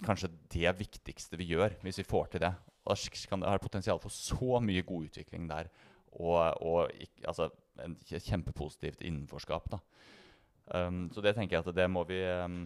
kanskje 0.05 0.29
det 0.53 0.75
viktigste 0.77 1.37
vi 1.37 1.49
gjør, 1.55 1.73
hvis 1.81 1.97
vi 1.97 2.05
får 2.05 2.27
til 2.27 2.43
det. 2.45 2.53
Og 2.85 3.09
kan 3.29 3.41
det 3.41 3.49
ha 3.49 3.57
potensial 3.57 3.99
for 3.99 4.13
så 4.13 4.61
mye 4.61 4.85
god 4.85 5.09
utvikling 5.09 5.49
der 5.49 5.71
og, 6.17 6.61
og 6.61 6.91
altså, 7.27 7.49
en 7.83 7.95
kjempepositivt 8.07 9.01
innenforskap. 9.05 9.69
Da. 9.71 9.81
Um, 10.75 11.07
så 11.13 11.23
det 11.23 11.35
tenker 11.37 11.57
jeg 11.57 11.65
at 11.65 11.77
det 11.77 11.87
må 11.91 12.03
vi 12.09 12.19
um, 12.27 12.61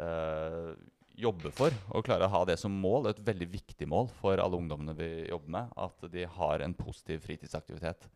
uh, 0.00 0.72
jobbe 1.18 1.52
for. 1.54 1.74
Og 1.92 2.04
klare 2.06 2.28
å 2.28 2.32
ha 2.32 2.42
det 2.48 2.58
som 2.60 2.74
mål. 2.74 3.10
Et 3.10 3.22
veldig 3.26 3.48
viktig 3.52 3.88
mål 3.90 4.10
for 4.20 4.40
alle 4.40 4.58
ungdommene 4.58 4.96
vi 4.98 5.10
jobber 5.28 5.56
med. 5.58 5.72
At 5.76 6.08
de 6.12 6.26
har 6.38 6.64
en 6.64 6.76
positiv 6.76 7.24
fritidsaktivitet. 7.26 8.08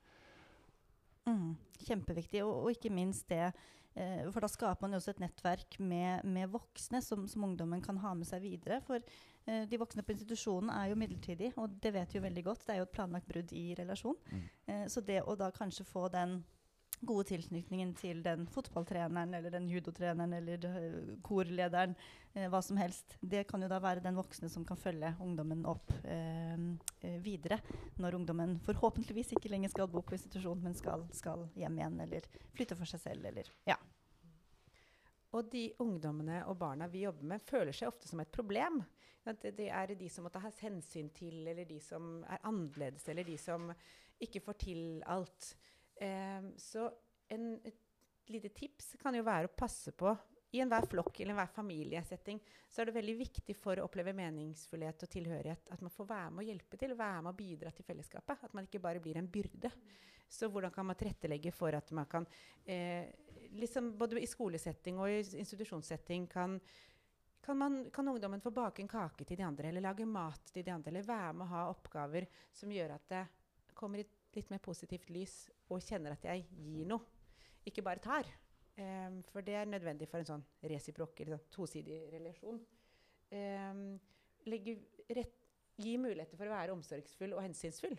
Mm, 1.26 1.56
kjempeviktig, 1.83 2.45
og, 2.45 2.52
og, 2.64 2.68
ikke 2.71 2.92
minst 2.95 3.26
det 3.30 3.49
eh, 3.49 4.26
For 4.30 4.45
da 4.45 4.50
skaper 4.50 4.85
man 4.85 4.95
jo 4.95 5.00
også 5.00 5.16
et 5.16 5.23
nettverk 5.25 5.78
med, 5.83 6.23
med 6.23 6.52
voksne 6.52 7.00
som, 7.02 7.25
som, 7.30 7.47
ungdommen 7.49 7.83
kan 7.83 7.99
ha 8.02 8.12
med 8.14 8.28
seg 8.28 8.45
videre. 8.45 8.78
For 8.87 9.02
eh, 9.02 9.64
de 9.66 9.80
voksne 9.80 10.04
på 10.06 10.14
institusjonen 10.14 10.71
er 10.75 10.92
jo 10.92 10.99
midlertidige, 11.00 11.54
og 11.59 11.75
det 11.83 11.95
vet 11.97 12.14
vi 12.14 12.21
jo 12.21 12.26
veldig 12.28 12.45
godt. 12.47 12.66
Det 12.66 12.76
er 12.76 12.83
jo 12.83 12.87
et 12.87 12.95
planlagt 12.95 13.30
brudd 13.30 13.54
i 13.56 13.66
relasjon. 13.78 14.21
Mm. 14.30 14.45
Eh, 14.71 14.85
så 14.92 15.02
det 15.02 15.25
å 15.25 15.35
da 15.38 15.50
kanskje 15.54 15.88
få 15.88 16.06
den 16.14 16.38
gode 17.00 17.26
tilknytningen 17.29 17.93
til 17.99 18.23
den 18.25 18.47
fotballtreneren 18.50 19.35
eller 19.37 19.53
den 19.53 19.69
judotreneren 19.71 20.33
eller 20.38 20.65
uh, 20.71 21.11
korlederen, 21.26 21.97
uh, 22.37 22.47
hva 22.53 22.62
som 22.65 22.81
helst. 22.81 23.17
Det 23.21 23.45
kan 23.50 23.62
jo 23.62 23.71
da 23.71 23.81
være 23.83 24.05
den 24.05 24.17
voksne 24.19 24.50
som 24.53 24.65
kan 24.69 24.81
følge 24.81 25.12
ungdommen 25.23 25.67
opp 25.69 25.93
uh, 26.07 27.19
videre. 27.25 27.61
Når 28.00 28.21
ungdommen 28.21 28.57
forhåpentligvis 28.67 29.37
ikke 29.37 29.53
lenger 29.53 29.75
skal 29.75 29.91
bo 29.93 30.03
på 30.07 30.17
institusjon, 30.17 30.62
men 30.65 30.76
skal, 30.79 31.07
skal 31.15 31.49
hjem 31.59 31.83
igjen 31.83 32.00
eller 32.07 32.31
flytte 32.57 32.79
for 32.79 32.88
seg 32.88 33.05
selv 33.05 33.31
eller 33.33 33.53
ja. 33.69 33.79
Og 35.37 35.50
de 35.53 35.69
ungdommene 35.83 36.45
og 36.49 36.57
barna 36.61 36.88
vi 36.88 37.05
jobber 37.05 37.35
med, 37.35 37.45
føler 37.45 37.75
seg 37.76 37.91
ofte 37.91 38.09
som 38.09 38.23
et 38.23 38.33
problem. 38.33 38.81
Det, 39.26 39.53
det 39.59 39.69
er 39.75 39.93
de 39.99 40.09
som 40.09 40.25
må 40.25 40.31
ta 40.33 40.41
hensyn 40.62 41.11
til, 41.15 41.41
eller 41.43 41.67
de 41.67 41.81
som 41.83 42.21
er 42.31 42.45
annerledes, 42.47 43.09
eller 43.11 43.26
de 43.26 43.37
som 43.41 43.73
ikke 44.23 44.41
får 44.45 44.59
til 44.62 44.83
alt. 45.12 45.50
Um, 45.97 46.53
så 46.61 46.91
en, 47.33 47.55
et 47.65 48.31
lite 48.33 48.50
tips 48.53 48.97
kan 49.00 49.15
jo 49.17 49.25
være 49.26 49.49
å 49.49 49.55
passe 49.57 49.95
på 49.97 50.11
i 50.55 50.61
enhver 50.62 50.87
flokk 50.87 51.21
eller 51.21 51.35
enhver 51.35 51.50
familiesetting 51.53 52.41
så 52.69 52.81
er 52.81 52.88
det 52.88 52.97
veldig 52.97 53.15
viktig 53.19 53.57
for 53.59 53.79
å 53.79 53.87
oppleve 53.88 54.15
meningsfullhet 54.17 55.05
og 55.05 55.12
tilhørighet 55.12 55.71
at 55.75 55.83
man 55.85 55.93
får 55.93 56.09
være 56.11 56.33
med 56.33 56.45
å 56.45 56.49
hjelpe 56.49 56.81
til, 56.81 56.95
være 56.97 57.23
med 57.25 57.33
å 57.33 57.38
bidra 57.38 57.73
til 57.75 57.87
fellesskapet. 57.87 58.45
At 58.47 58.55
man 58.57 58.69
ikke 58.69 58.83
bare 58.83 59.03
blir 59.03 59.19
en 59.21 59.31
byrde. 59.31 59.73
Så 60.29 60.49
hvordan 60.50 60.73
kan 60.75 60.87
man 60.88 60.99
tilrettelegge 60.99 61.53
for 61.55 61.76
at 61.76 61.91
man 61.95 62.09
kan 62.11 62.26
eh, 62.65 63.07
liksom 63.57 63.93
Både 63.99 64.21
i 64.21 64.26
skolesetting 64.26 64.99
og 64.99 65.11
i 65.11 65.21
institusjonssetting 65.38 66.26
kan, 66.29 66.59
kan, 67.41 67.59
man, 67.59 67.79
kan, 67.95 68.09
ungdommen 68.11 68.43
få 68.43 68.50
bake 68.50 68.83
en 68.83 68.91
kake 68.91 69.25
til 69.25 69.38
de 69.38 69.47
andre, 69.47 69.71
eller 69.71 69.85
lage 69.85 70.07
mat 70.07 70.50
til 70.53 70.67
de 70.67 70.75
andre, 70.75 70.91
eller 70.91 71.07
være 71.07 71.33
med 71.33 71.47
å 71.47 71.53
ha 71.53 71.62
oppgaver 71.71 72.26
som 72.53 72.73
gjør 72.75 72.97
at 72.99 73.07
det 73.12 73.23
kommer 73.76 74.03
i 74.03 74.09
litt 74.37 74.50
mer 74.52 74.62
positivt 74.64 75.11
lys 75.12 75.47
og 75.73 75.85
kjenner 75.85 76.14
at 76.14 76.26
jeg 76.28 76.45
gir 76.57 76.88
noe, 76.88 77.02
ikke 77.66 77.85
bare 77.85 78.02
tar. 78.02 78.28
Um, 78.76 79.23
for 79.33 79.45
det 79.45 79.55
er 79.57 79.69
nødvendig 79.69 80.09
for 80.11 80.21
en 80.21 80.28
sånn 80.28 80.45
resiprok, 80.69 81.16
eller 81.23 81.38
sånn 81.38 81.52
tosidig 81.55 82.02
relasjon. 82.12 82.59
Um, 83.33 83.87
legge 84.47 84.76
rett, 85.16 85.38
gi 85.81 85.97
muligheter 86.00 86.38
for 86.38 86.49
å 86.49 86.55
være 86.55 86.75
omsorgsfull 86.76 87.35
og 87.37 87.43
hensynsfull. 87.45 87.97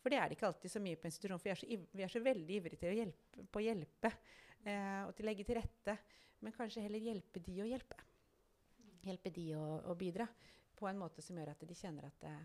For 0.00 0.12
det 0.12 0.20
er 0.20 0.30
det 0.30 0.38
ikke 0.38 0.48
alltid 0.48 0.72
så 0.72 0.80
mye 0.82 0.98
på 1.00 1.10
institusjon. 1.10 1.42
For 1.42 1.50
vi 1.50 1.52
er 1.52 1.60
så, 1.60 1.88
vi 1.98 2.06
er 2.06 2.12
så 2.14 2.22
veldig 2.24 2.56
ivrige 2.56 2.80
til 2.80 2.92
å 2.92 2.96
hjelpe, 2.96 3.44
på 3.50 3.60
å 3.60 3.64
hjelpe 3.66 4.12
uh, 4.14 5.02
og 5.08 5.12
til 5.16 5.26
å 5.26 5.28
legge 5.28 5.48
til 5.48 5.60
rette. 5.60 5.96
Men 6.40 6.56
kanskje 6.56 6.86
heller 6.86 7.10
hjelpe 7.10 7.42
de 7.44 7.58
å 7.60 7.68
hjelpe. 7.68 7.98
Hjelpe 9.04 9.34
de 9.34 9.50
å, 9.58 9.66
å 9.90 9.98
bidra 9.98 10.28
på 10.78 10.88
en 10.88 11.00
måte 11.00 11.24
som 11.24 11.36
gjør 11.36 11.52
at 11.52 11.66
de 11.68 11.76
kjenner 11.76 12.06
at 12.08 12.24
uh, 12.30 12.40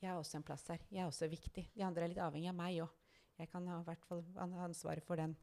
jeg 0.00 0.10
har 0.10 0.18
også 0.18 0.38
en 0.38 0.46
plass 0.46 0.64
her. 0.72 0.80
Jeg 0.88 1.02
er 1.04 1.08
også 1.10 1.28
viktig. 1.28 1.66
De 1.74 1.84
andre 1.84 2.06
er 2.06 2.12
litt 2.12 2.22
avhengig 2.24 2.48
av 2.48 2.56
meg 2.56 2.78
òg. 2.84 2.92
Jeg 3.40 3.48
kan 3.52 3.66
ha 3.68 3.80
hvert 3.84 4.04
fall 4.08 4.22
ansvaret 4.40 5.04
for 5.04 5.20
den, 5.20 5.34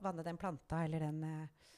vanne 0.00 0.24
den 0.24 0.40
planta 0.40 0.82
eller 0.84 1.04
den 1.04 1.22
eh, 1.28 1.70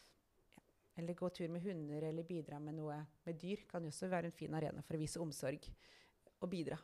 ja, 0.54 0.62
Eller 1.02 1.18
gå 1.18 1.28
tur 1.34 1.48
med 1.50 1.62
hunder 1.62 2.06
eller 2.06 2.26
bidra 2.26 2.58
med 2.62 2.78
noe 2.78 2.98
med 3.26 3.38
dyr. 3.42 3.64
Kan 3.70 3.86
jo 3.86 3.94
også 3.94 4.10
være 4.10 4.30
en 4.30 4.36
fin 4.36 4.54
arena 4.54 4.82
for 4.82 4.98
å 4.98 5.00
vise 5.00 5.22
omsorg 5.22 5.66
og 6.40 6.50
bidra. 6.50 6.78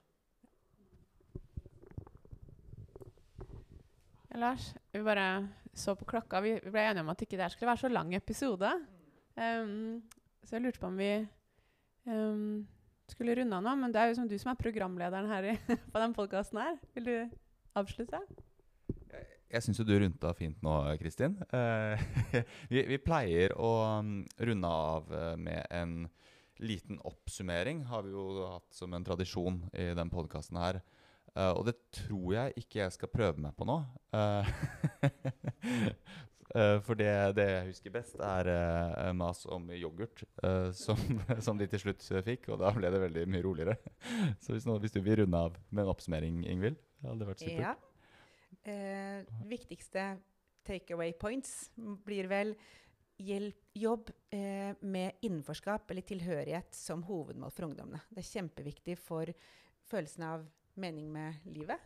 Ja, 4.33 4.39
Lars, 4.41 4.73
vi 4.93 5.03
bare 5.05 5.49
så 5.75 5.95
på 5.97 6.07
klokka. 6.09 6.41
Vi, 6.41 6.57
ble 6.65 6.87
enige 6.87 7.03
om 7.05 7.11
at 7.13 7.23
ikke 7.23 7.39
det 7.41 7.51
skulle 7.53 7.71
være 7.71 7.85
så 7.85 7.91
lang 7.93 8.15
episode. 8.17 8.71
Um, 9.37 10.03
så 10.43 10.57
jeg 10.57 10.67
lurte 10.67 10.81
på 10.83 10.91
om 10.91 10.99
vi 10.99 11.11
um, 12.07 12.63
skulle 13.13 13.37
runde 13.39 13.59
av 13.59 13.65
nå. 13.65 13.75
Men 13.81 13.95
det 13.95 14.01
er 14.01 14.11
jo 14.11 14.21
som 14.21 14.31
du 14.31 14.37
som 14.41 14.53
er 14.53 14.61
programlederen 14.61 15.29
her 15.31 15.53
i, 15.53 15.59
på 15.93 16.03
den 16.03 16.17
podkasten 16.17 16.63
her. 16.63 16.81
Vil 16.97 17.11
du 17.11 17.17
avslutte? 17.79 18.23
Jeg 19.53 19.67
syns 19.67 19.83
jo 19.83 19.85
du 19.85 19.93
runda 20.01 20.33
fint 20.37 20.63
nå, 20.65 20.79
Kristin. 21.01 21.37
Eh, 21.53 22.01
vi, 22.73 22.87
vi, 22.89 23.01
pleier 23.05 23.53
å 23.61 23.73
um, 24.01 24.23
runde 24.41 24.73
av 24.89 25.13
uh, 25.13 25.35
med 25.37 25.67
en 25.69 26.07
liten 26.63 26.97
oppsummering. 27.05 27.85
Har 27.91 28.07
vi 28.07 28.15
jo 28.15 28.47
hatt 28.55 28.73
som 28.73 28.95
en 28.97 29.05
tradisjon 29.05 29.61
i 29.77 29.91
den 29.99 30.13
podkasten 30.13 30.61
her. 30.61 30.81
Eh, 31.33 31.53
og 31.57 31.65
det 31.65 31.79
tror 31.97 32.35
jeg 32.35 32.53
ikke 32.61 32.83
jeg 32.83 32.95
skal 32.97 33.13
prøve 33.13 33.41
meg 33.41 33.55
på 33.57 33.67
nå. 33.69 33.79
for 36.85 36.99
det, 36.99 37.09
det, 37.39 37.47
jeg 37.49 37.69
husker 37.71 37.95
best, 37.95 38.19
er 38.21 39.13
mas 39.17 39.45
om 39.49 39.71
yoghurt, 39.73 40.25
som, 40.77 40.99
som, 41.47 41.57
de 41.57 41.69
til 41.71 41.81
slutt 41.87 42.05
fikk. 42.27 42.51
Og 42.53 42.61
da 42.61 42.73
ble 42.77 42.91
det 42.93 43.01
veldig 43.07 43.25
mye 43.33 43.45
roligere. 43.47 43.79
Så 44.43 44.53
hvis, 44.53 44.67
nå, 44.69 44.77
hvis 44.83 44.93
du 44.93 45.01
vil 45.01 45.23
runde 45.23 45.41
av 45.49 45.57
med 45.71 45.87
en 45.87 45.95
oppsummering, 45.95 46.43
Ingvild, 46.53 46.77
hadde 47.07 47.31
vært 47.31 47.45
supert. 47.47 47.65
Ja. 47.65 48.69
Eh, 48.69 49.25
viktigste 49.49 50.13
takeaway 50.67 51.13
points 51.19 51.73
blir 52.07 52.29
vel 52.31 52.55
hjelp, 53.23 53.59
jobb 53.75 54.11
eh, 54.35 54.75
med 54.81 55.25
innenforskap 55.25 55.91
eller 55.91 56.07
tilhørighet 56.07 56.75
som 56.77 57.03
hovedmål 57.07 57.53
for 57.55 57.69
ungdommene. 57.69 58.03
Det 58.11 58.23
er 58.23 58.31
kjempeviktig 58.31 58.99
for 59.01 59.33
følelsen 59.91 60.27
av 60.29 60.47
mening 60.83 61.09
med 61.13 61.43
livet. 61.49 61.81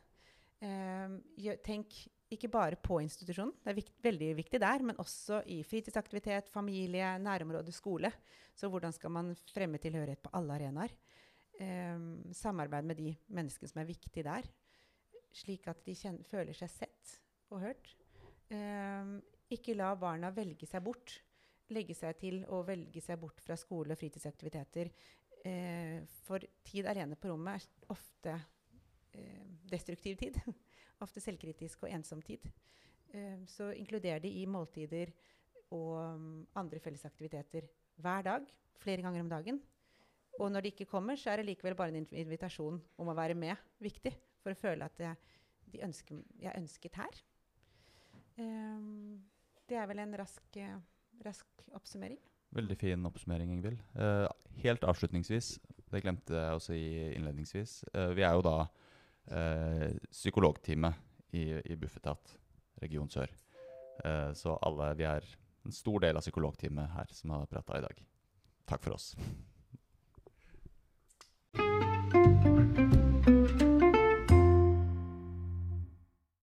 Eh, 0.65 1.57
tenk 1.65 1.99
ikke 2.33 2.51
bare 2.51 2.79
på 2.83 2.99
institusjonen, 3.05 3.55
det 3.63 3.71
er 3.71 3.79
vikt, 3.79 3.93
veldig 4.03 4.31
viktig 4.41 4.61
der, 4.63 4.83
men 4.83 4.99
også 4.99 5.45
i 5.53 5.61
fritidsaktivitet, 5.67 6.49
familie, 6.51 7.13
nærområde, 7.23 7.75
skole. 7.75 8.11
Så 8.57 8.71
hvordan 8.73 8.95
skal 8.95 9.13
man 9.15 9.35
fremme 9.55 9.79
tilhørighet 9.79 10.25
på 10.25 10.33
alle 10.35 10.57
arenaer? 10.59 10.95
Um, 11.57 12.27
samarbeid 12.37 12.85
med 12.85 12.99
de 12.99 13.15
menneskene 13.33 13.71
som 13.71 13.81
er 13.81 13.89
viktige 13.89 14.27
der 14.27 14.49
slik 15.37 15.69
at 15.71 15.85
de 15.87 15.95
kjenner, 15.97 16.27
føler 16.27 16.57
seg 16.57 16.73
sett 16.73 17.15
og 17.53 17.63
hørt. 17.65 17.93
Um, 18.51 19.19
ikke 19.53 19.77
la 19.77 19.93
barna 19.99 20.33
velge 20.35 20.69
seg 20.69 20.85
bort. 20.87 21.19
Legge 21.75 21.97
seg 21.99 22.19
til 22.21 22.43
å 22.53 22.63
velge 22.67 23.03
seg 23.03 23.19
bort 23.21 23.41
fra 23.43 23.57
skole 23.59 23.95
og 23.95 24.01
fritidsaktiviteter. 24.01 24.93
Uh, 25.47 26.03
for 26.27 26.43
tid 26.67 26.89
alene 26.91 27.19
på 27.19 27.31
rommet 27.31 27.61
er 27.61 27.95
ofte 27.95 28.37
uh, 28.37 29.45
destruktiv 29.71 30.19
tid. 30.23 30.41
ofte 31.05 31.23
selvkritisk 31.23 31.85
og 31.85 31.93
ensom 31.93 32.23
tid. 32.25 32.45
Uh, 33.15 33.43
så 33.51 33.71
inkluder 33.77 34.21
de 34.23 34.33
i 34.43 34.47
måltider 34.51 35.13
og 35.75 35.97
um, 36.15 36.47
andre 36.55 36.81
fellesaktiviteter 36.83 37.67
hver 38.03 38.23
dag. 38.23 38.47
Flere 38.79 39.03
ganger 39.03 39.25
om 39.25 39.31
dagen. 39.31 39.61
Og 40.41 40.53
når 40.53 40.61
de 40.61 40.73
ikke 40.75 40.85
kommer, 40.91 41.17
så 41.17 41.31
er 41.31 41.41
det 41.41 41.47
likevel 41.47 41.77
bare 41.77 41.95
en 41.97 42.07
invitasjon 42.13 42.81
om 42.99 43.09
å 43.09 43.17
være 43.17 43.35
med 43.39 43.57
viktig 43.81 44.13
for 44.43 44.53
å 44.53 44.59
føle 44.59 44.85
at 44.85 45.01
jeg, 45.01 45.17
ønsker, 45.83 46.21
jeg 46.43 46.51
er 46.53 46.61
ønsket 46.61 46.99
her. 47.01 47.21
Um, 48.37 49.23
det 49.67 49.79
er 49.81 49.89
vel 49.89 50.03
en 50.05 50.17
rask, 50.21 50.45
uh, 50.61 50.77
rask, 51.25 51.47
oppsummering. 51.75 52.21
Veldig 52.57 52.77
fin 52.79 53.09
oppsummering, 53.09 53.55
Ingvild. 53.57 53.81
Uh, 53.97 54.29
helt 54.63 54.85
avslutningsvis, 54.85 55.57
det 55.91 56.03
glemte 56.05 56.37
jeg 56.37 56.59
også 56.59 56.75
si 56.75 56.83
innledningsvis. 57.17 57.81
Uh, 57.95 58.13
vi 58.17 58.27
er 58.29 58.37
jo 58.37 58.45
da 58.47 58.59
psykologteamet 60.11 60.95
i, 61.35 61.49
i 61.73 61.77
Bufetat 61.77 62.37
region 62.83 63.09
sør. 63.11 63.33
så 64.39 64.55
alle, 64.63 64.93
vi 64.95 65.07
er 65.09 65.27
en 65.67 65.75
stor 65.75 66.05
del 66.05 66.19
av 66.19 66.23
psykologteamet 66.23 66.93
her 66.95 67.11
som 67.17 67.35
har 67.35 67.51
prata 67.51 67.79
i 67.81 67.85
dag. 67.85 68.03
Takk 68.71 68.85
for 68.87 68.95
oss. 68.95 69.13